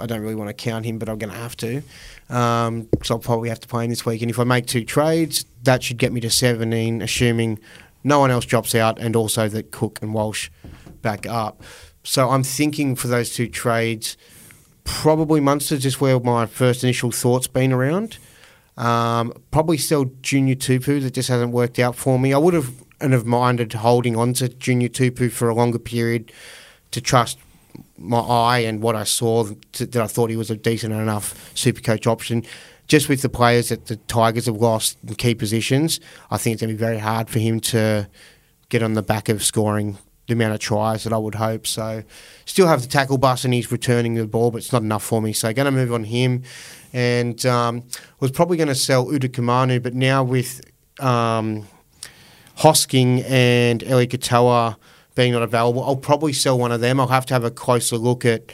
[0.00, 1.82] I don't really want to count him, but I'm going to have to.
[2.28, 4.22] Um, so I'll probably have to play him this week.
[4.22, 7.58] And if I make two trades, that should get me to 17, assuming
[8.04, 10.50] no one else drops out and also that Cook and Walsh
[11.02, 11.62] back up.
[12.04, 14.16] So I'm thinking for those two trades,
[14.88, 18.16] probably Munster's just where my first initial thoughts been around.
[18.78, 22.32] Um, probably still Junior Tupou that just hasn't worked out for me.
[22.32, 26.32] I would have and have minded holding on to Junior Tupou for a longer period
[26.90, 27.38] to trust
[27.98, 31.82] my eye and what I saw that I thought he was a decent enough super
[31.82, 32.44] coach option.
[32.88, 36.62] Just with the players that the Tigers have lost in key positions, I think it's
[36.62, 38.08] going to be very hard for him to
[38.70, 41.66] get on the back of scoring the amount of tries that I would hope.
[41.66, 42.04] So,
[42.44, 45.20] still have the tackle bus and he's returning the ball, but it's not enough for
[45.20, 45.32] me.
[45.32, 46.44] So, going to move on him.
[46.92, 47.82] And um,
[48.20, 50.60] was probably going to sell Uda but now with
[51.00, 51.66] um,
[52.58, 54.76] Hosking and Eli Katoa
[55.14, 57.00] being not available, I'll probably sell one of them.
[57.00, 58.52] I'll have to have a closer look at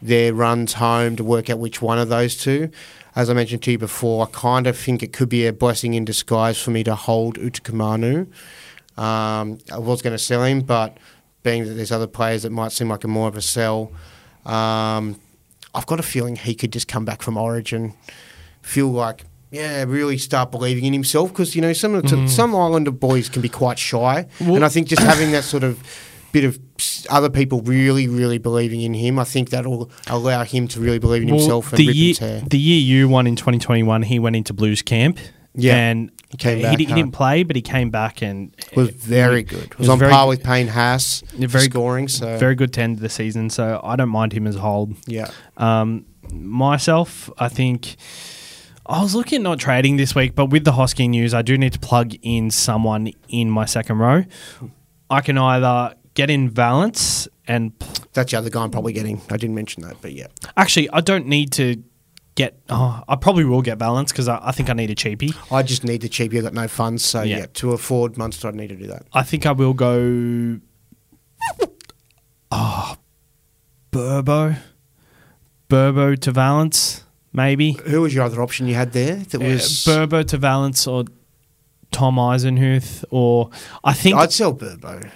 [0.00, 2.70] their runs home to work out which one of those two.
[3.16, 5.94] As I mentioned to you before, I kind of think it could be a blessing
[5.94, 8.28] in disguise for me to hold Utakamanu.
[8.98, 10.96] Um, I was going to sell him, but
[11.42, 13.92] being that there's other players that might seem like a more of a sell,
[14.44, 15.20] um,
[15.74, 17.94] I've got a feeling he could just come back from Origin,
[18.62, 22.54] feel like yeah, really start believing in himself because you know some of the, some
[22.54, 25.82] Islander boys can be quite shy, and I think just having that sort of
[26.32, 26.58] bit of
[27.08, 31.22] other people really, really believing in him, I think that'll allow him to really believe
[31.22, 32.42] in Well, himself and the rip year, his hair.
[32.50, 35.18] the year you won in 2021, he went into Blues camp.
[35.58, 38.54] Yeah, and he came he, back di- he didn't play, but he came back and
[38.76, 39.70] was very good.
[39.74, 42.08] Was, was on very par with Payne Haas, very- scoring.
[42.08, 43.50] So very good to end the season.
[43.50, 44.94] So I don't mind him as a hold.
[45.06, 47.96] yeah, Um, myself, I think
[48.86, 51.58] I was looking at not trading this week, but with the Hosking news, I do
[51.58, 54.24] need to plug in someone in my second row.
[55.10, 57.72] I can either get in Valynce and
[58.12, 59.20] that's the other guy I'm probably getting.
[59.30, 61.82] I didn't mention that, but yeah, actually, I don't need to
[62.38, 62.58] get.
[62.70, 65.34] Oh, I probably will get Valynce because I, I think I need a cheapie.
[65.52, 66.32] I just need the cheap.
[66.32, 67.38] You got no funds, so Yeah.
[67.38, 69.02] yeah, to afford Munster, I need to do that.
[69.12, 70.60] I think I will go.
[72.50, 72.96] Oh,
[73.92, 74.56] Burbo,
[75.68, 77.72] Burbo to Valynce, maybe.
[77.86, 79.16] Who was your other option you had there?
[79.16, 81.04] That was Uh, Burbo to Valynce or
[81.90, 83.50] Tom Eisenhuth, or
[83.84, 85.10] I think I'd sell Burbo.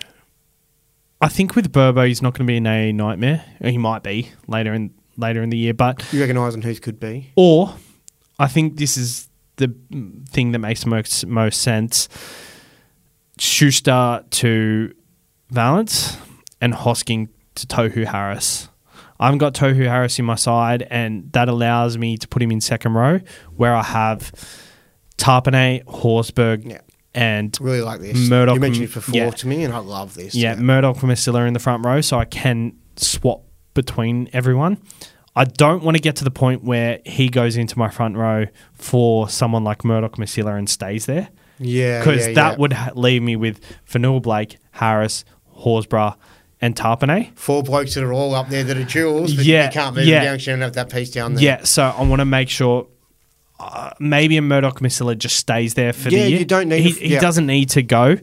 [1.20, 3.44] I think with Burbo he's not going to be an A nightmare.
[3.62, 7.32] He might be later in later in the year, but You reckon Eisenhuth could be?
[7.36, 7.74] or
[8.38, 9.72] I think this is the
[10.30, 12.08] thing that makes most most sense.
[13.38, 14.92] Schuster to
[15.52, 16.18] Valynce
[16.60, 18.68] and Hosking to Tohu Harris.
[19.18, 22.50] I haven't got Tohu Harris in my side, and that allows me to put him
[22.50, 23.20] in second row
[23.56, 24.32] where I have
[25.16, 26.80] Tapine, Horsburgh, Yeah.
[27.14, 28.28] and Really like this.
[28.28, 29.30] Murdoch you mentioned it before yeah.
[29.30, 30.34] to me, and I love this.
[30.34, 33.42] yeah, Murdoch and Masila in the front row, so I can swap
[33.74, 34.78] between everyone.
[35.34, 38.46] I don't want to get to the point where he goes into my front row
[38.74, 41.28] for someone like Murdoch Masila and stays there.
[41.58, 42.58] yeah, Because yeah, that yeah.
[42.58, 43.60] would ha- leave me with
[43.90, 45.24] Fonua Blake, Harris,
[45.58, 46.16] Horsburgh,
[46.60, 47.32] and Tapine.
[47.34, 49.34] four blokes that are all up there that are jewels.
[49.34, 50.24] But Yeah, you can't move yeah.
[50.24, 50.38] down.
[50.38, 51.42] You don't have that piece down there.
[51.44, 52.86] Yeah, so I want to make sure
[53.58, 56.38] uh, maybe a Murdoch Masila just stays there for Yeah, the year.
[56.40, 58.16] you don't need He, to- he doesn't need to go.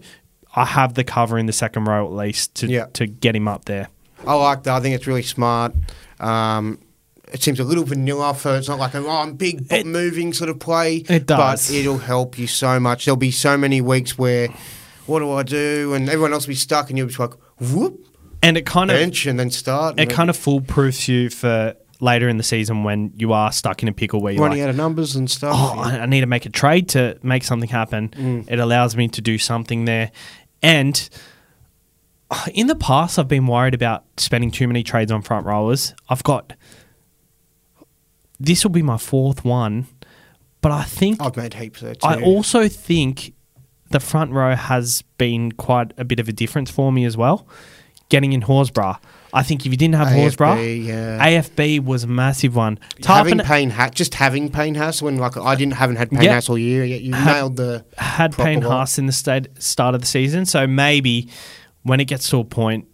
[0.56, 3.66] I have the cover in the second row at least to, to get him up
[3.66, 3.88] there.
[4.28, 4.76] I like that.
[4.76, 5.74] I think it's really smart.
[6.20, 6.80] Um,
[7.32, 10.34] it seems a little vanilla for it's not like a, oh, I'm big It- moving
[10.34, 10.98] sort of play.
[10.98, 11.68] It does.
[11.70, 13.06] but it'll help you so much.
[13.06, 14.50] There'll be so many weeks where
[15.06, 18.00] what do I do, and everyone else will be stuck, and you'll be like whoop
[18.44, 20.00] And it kind of bench and then start.
[20.00, 23.90] it kind of foolproofs you for later in the season when you are stuck in
[23.90, 25.54] a pickle where you're running like, out of numbers and stuff.
[25.56, 25.82] oh, yeah.
[25.82, 28.10] I I need to make a trade to make something happen.
[28.10, 28.50] Mm.
[28.52, 30.12] It allows me to do something there.
[30.62, 31.10] And
[32.54, 35.94] in the past, I've been worried about spending too many trades on front rowers.
[36.10, 36.54] I've got
[38.40, 39.88] this will be my fourth one,
[40.62, 42.08] but I think I've made heaps there too.
[42.08, 43.34] I also think
[43.92, 47.48] the front row has been quite a bit of a difference for me as well.
[48.10, 48.98] Getting in Horsburgh.
[49.32, 51.24] I think if you didn't have AFB, Horsburgh, yeah.
[51.28, 52.80] AFB was a massive one.
[53.06, 56.22] having Tarpon Payne Haas, just having Payne Haas when like I didn't haven't had Payne
[56.24, 56.34] Yeah.
[56.34, 57.02] Haas all year yet.
[57.02, 58.62] You Ha- nailed the had proper Payne.
[58.64, 61.30] Haas in the state, start of the season, so maybe
[61.90, 62.88] when it gets to a point,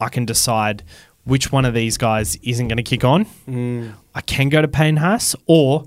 [0.00, 0.82] I can decide
[1.24, 3.26] which one of these guys isn't going to kick on.
[3.48, 3.94] Mm.
[4.14, 5.84] I can go to Payne Haas, or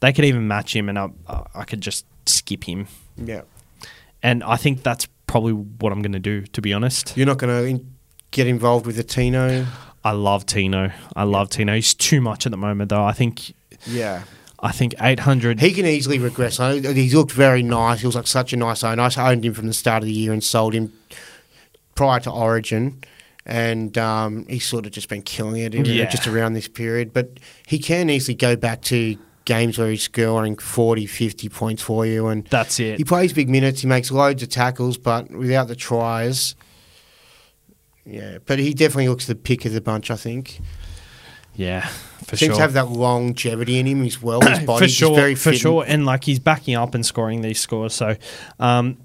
[0.00, 1.08] they could even match him, and I,
[1.54, 2.88] I could just skip him.
[3.16, 3.42] Yeah,
[4.22, 7.16] And I think that's probably what I'm going to do, to be honest.
[7.16, 7.94] you're not going to in-
[8.30, 9.66] get involved with the Tino.
[10.04, 10.90] I love Tino.
[11.14, 11.74] I love Tino.
[11.74, 13.04] He's too much at the moment, though.
[13.04, 13.54] I think.
[13.86, 14.24] Yeah.
[14.64, 15.60] I think 800.
[15.60, 16.58] He can easily regress.
[16.58, 18.00] He's looked very nice.
[18.00, 19.02] He was like such a nice owner.
[19.02, 20.92] I owned him from the start of the year and sold him
[21.94, 23.02] prior to Origin,
[23.44, 26.08] and um, he's sort of just been killing it in, Yeah.
[26.08, 27.12] just around this period.
[27.12, 32.06] But he can easily go back to games where he's scoring 40, 50 points for
[32.06, 32.98] you, and that's it.
[32.98, 33.80] he plays big minutes.
[33.82, 36.54] He makes loads of tackles, but without the tries.
[38.04, 40.10] Yeah, but he definitely looks the pick of the bunch.
[40.10, 40.60] I think
[41.54, 41.86] yeah,
[42.24, 42.54] for seems sure.
[42.56, 44.40] to have that longevity in him as well.
[44.48, 47.42] His for body's sure, just very for sure, and like he's backing up and scoring
[47.42, 47.94] these scores.
[47.94, 48.16] So,
[48.58, 48.98] um,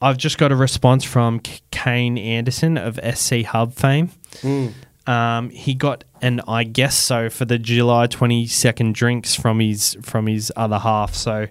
[0.00, 1.40] I've just got a response from
[1.70, 4.10] Kane Anderson of SC Hub fame.
[4.40, 4.72] Mm.
[5.06, 9.96] Um, he got an I guess so for the July twenty second drinks from his
[10.02, 11.14] from his other half.
[11.14, 11.46] So,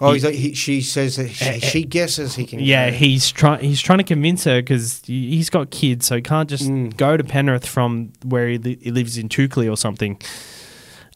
[0.00, 1.58] Oh, He- like, he, she says that she, eh.
[1.60, 2.58] she guesses he can.
[2.58, 2.96] yeah, go.
[2.96, 6.68] he's trying he's trying to convince her because he's got kids, so he can't just
[6.68, 6.96] Mm.
[6.96, 10.20] go to Penrith from where he, li- he lives in Toukley or something.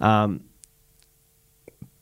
[0.01, 0.43] Um,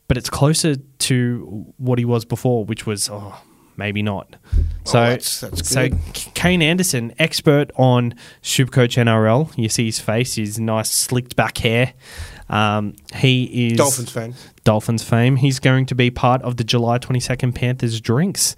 [0.07, 3.35] but it's closer to what he was before, which was oh,
[3.77, 4.35] maybe not.
[4.83, 5.89] So, that's- that's so
[6.33, 8.13] Kane Anderson, expert on
[8.43, 9.51] Supercoach NRL.
[9.57, 11.93] You see his face, his nice slicked back hair.
[12.49, 14.33] Um, he is Dolphins fan.
[14.63, 15.35] Dolphins fame.
[15.37, 18.55] He's going to be part of the July 22nd Panthers drinks.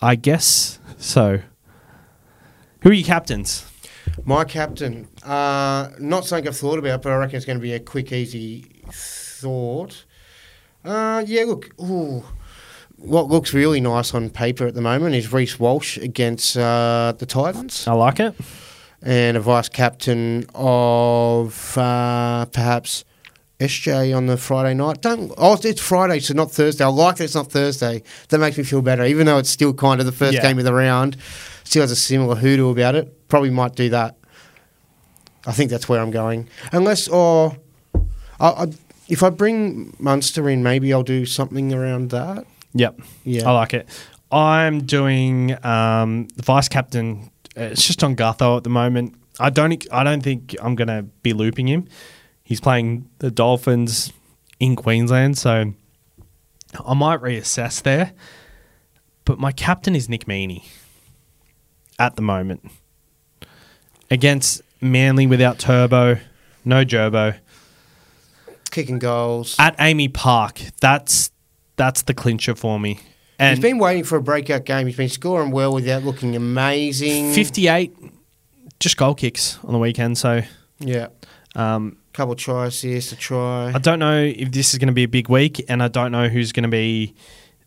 [0.00, 1.40] I guess so.
[2.82, 3.68] Who are your captains?
[4.24, 5.08] My captain.
[5.24, 8.12] Uh, not something I've thought about, but I reckon it's going to be a quick,
[8.12, 10.04] easy thought.
[10.84, 12.22] Uh, yeah, look, ooh,
[12.98, 17.26] what looks really nice on paper at the moment is Reece Walsh against uh, the
[17.26, 18.34] Titans I like it.
[19.02, 23.04] and a vice captain of uh, perhaps
[23.60, 25.00] SJ on the Friday night.
[25.02, 26.84] Don't oh, it's Friday, so not Thursday.
[26.84, 28.02] I like that it's not Thursday.
[28.28, 30.42] That makes me feel better, even though it's still kind of the first Yeah.
[30.42, 31.16] game of the round.
[31.64, 33.28] Still has a similar hoodoo about it.
[33.28, 34.16] Probably might do that.
[35.46, 36.48] I think that's where I'm going.
[36.72, 37.56] Unless, or
[38.40, 38.66] I, I,
[39.08, 42.44] if I bring Munster in, maybe I'll do something around that.
[42.74, 43.00] Yep.
[43.24, 43.48] Yeah.
[43.48, 43.88] I like it.
[44.30, 47.30] I'm doing um, the vice captain.
[47.56, 49.14] uh, It's just on Gutho at the moment.
[49.38, 49.86] I don't.
[49.92, 51.86] I don't think I'm going to be looping him.
[52.42, 54.12] He's playing the Dolphins
[54.60, 55.72] in Queensland, so
[56.86, 58.12] I might reassess there.
[59.24, 60.64] But my captain is Nick Meaney
[61.98, 62.70] at the moment
[64.10, 66.18] against Manly without Turbo,
[66.64, 67.36] no Gerbo
[68.70, 69.56] Kicking goals.
[69.58, 70.60] at AAMI Park.
[70.80, 71.30] That's
[71.76, 72.98] that's the clincher for me.
[73.38, 74.86] And He's been waiting for a breakout game.
[74.86, 77.32] He's been scoring well without looking amazing.
[77.34, 77.94] 58
[78.80, 80.16] just goal kicks on the weekend.
[80.18, 80.42] So
[80.80, 81.08] Yeah.
[81.54, 83.72] um, Couple try assists, a try.
[83.74, 86.12] I don't know if this is going to be a big week, and I don't
[86.12, 87.14] know who's going to be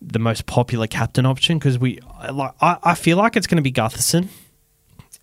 [0.01, 3.57] the most popular captain option because we I like I, I feel like it's going
[3.57, 4.27] to be Gutherson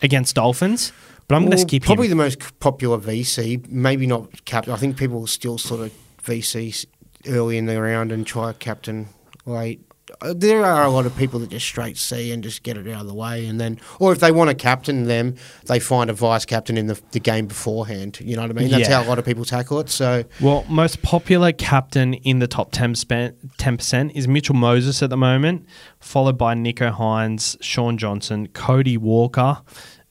[0.01, 0.93] against Dolphins,
[1.27, 2.11] but I'm going to Well, skip probably him.
[2.11, 3.67] the most popular VC.
[3.69, 4.73] Maybe not captain.
[4.73, 6.87] I think people will still sort of VC
[7.29, 9.09] early in the round and try captain
[9.45, 9.81] late.
[10.23, 12.87] Uh, There are a lot of people that just straight C and just get it
[12.87, 15.35] out of the way, and then, or if they want to captain them,
[15.67, 18.19] they find a vice captain in the, the game beforehand.
[18.21, 18.71] You know what I mean?
[18.71, 19.03] That's Yeah.
[19.03, 19.91] how a lot of people tackle it.
[19.91, 25.17] So Well, most popular captain in the top 10 percent is Mitchell Moses at the
[25.17, 25.67] moment,
[25.99, 29.59] followed by Nicho Hynes, Shaun Johnson, Cody Walker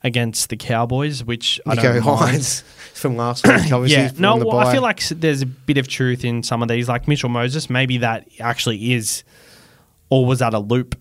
[0.04, 2.36] against the Cowboys, which I Nicho don't mind.
[2.36, 2.62] Hynes
[2.96, 3.88] from last week, obviously.
[4.02, 6.68] Yeah, no, the well, I feel like there's a bit of truth in some of
[6.68, 6.88] these.
[6.88, 9.22] Like Mitchell Moses, maybe that actually is,
[10.10, 10.96] or was that a loop?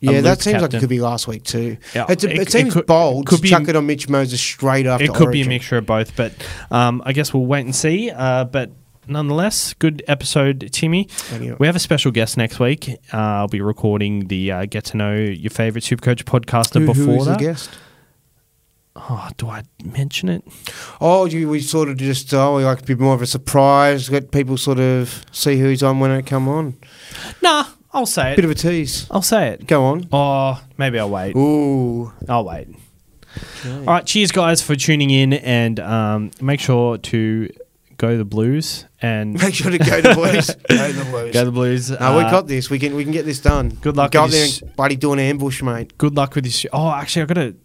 [0.00, 1.76] Yeah, that seems like it could be last week too.
[1.92, 3.84] Yeah, It's a, it- it, it seems could- bold could to be- chuck it on
[3.86, 5.04] Mitch Moses straight after.
[5.04, 6.32] it could be a mixture of both, but
[6.70, 8.08] um, I guess we'll wait and see.
[8.10, 8.70] Uh, but
[9.08, 11.08] nonetheless, good episode, Timmy.
[11.32, 11.56] Anyway.
[11.58, 12.88] We have a special guest next week.
[13.12, 17.04] Uh, I'll be recording the uh, Get to Know Your Favorite Supercoach podcaster Who- before
[17.14, 17.38] who is that.
[17.38, 17.70] the guest?
[19.00, 20.44] Oh, do I mention it?
[21.00, 24.10] Oh, you, we sort of just oh, we like to be more of a surprise.
[24.10, 26.76] Let people sort of see who he's on when it come on.
[27.40, 28.36] Nah, I'll say it.
[28.36, 29.06] Bit of a tease.
[29.10, 29.66] I'll say it.
[29.66, 30.08] Go on.
[30.12, 31.36] Oh, maybe I'll wait.
[31.36, 32.68] Ooh, I'll wait.
[33.64, 37.48] All right, cheers, guys, for tuning in, and um, make sure to
[37.96, 40.46] go the Blues and make sure to go the Blues.
[40.68, 41.32] go the Blues.
[41.32, 41.90] go the Blues.
[41.90, 42.68] no, we Uh, got this.
[42.68, 43.68] We can we can get this done.
[43.80, 45.96] Good luck Go with up there this- and bloody do an ambush, mate.
[45.98, 46.66] good luck with this.
[46.72, 47.56] Oh, actually, I got to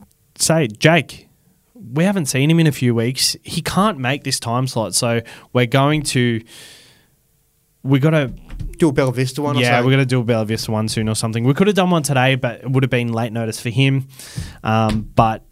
[0.43, 1.27] say, Jake,
[1.73, 3.35] we haven't seen him in a few weeks.
[3.43, 5.21] He can't make this time slot, so
[5.51, 6.41] we're going to.
[7.83, 8.33] We got to,
[8.77, 9.57] Do a Bella Vista one.
[9.57, 11.43] yeah, we're going to do a Bella Vista one soon or something.
[11.43, 14.07] We could have done one today, but it would have been late notice for him.
[14.63, 15.43] Um, but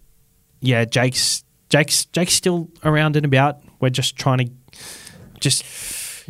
[0.61, 3.61] yeah, Jake's Jake's Jake's still around and about.
[3.81, 4.51] We're just trying to
[5.41, 5.63] just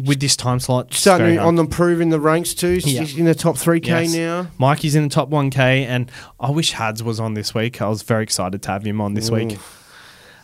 [0.06, 0.94] with this time slot.
[0.94, 2.80] starting on improving the ranks too.
[2.84, 3.02] Yeah.
[3.02, 4.14] He's in the top three k Yes.
[4.14, 4.48] now.
[4.58, 7.82] Mikey's in the top 1K, and I wish Hads was on this week.
[7.82, 9.58] I was very excited to have him on this week.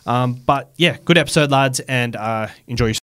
[0.06, 2.94] Um, but yeah, good episode, lads, and uh, enjoy your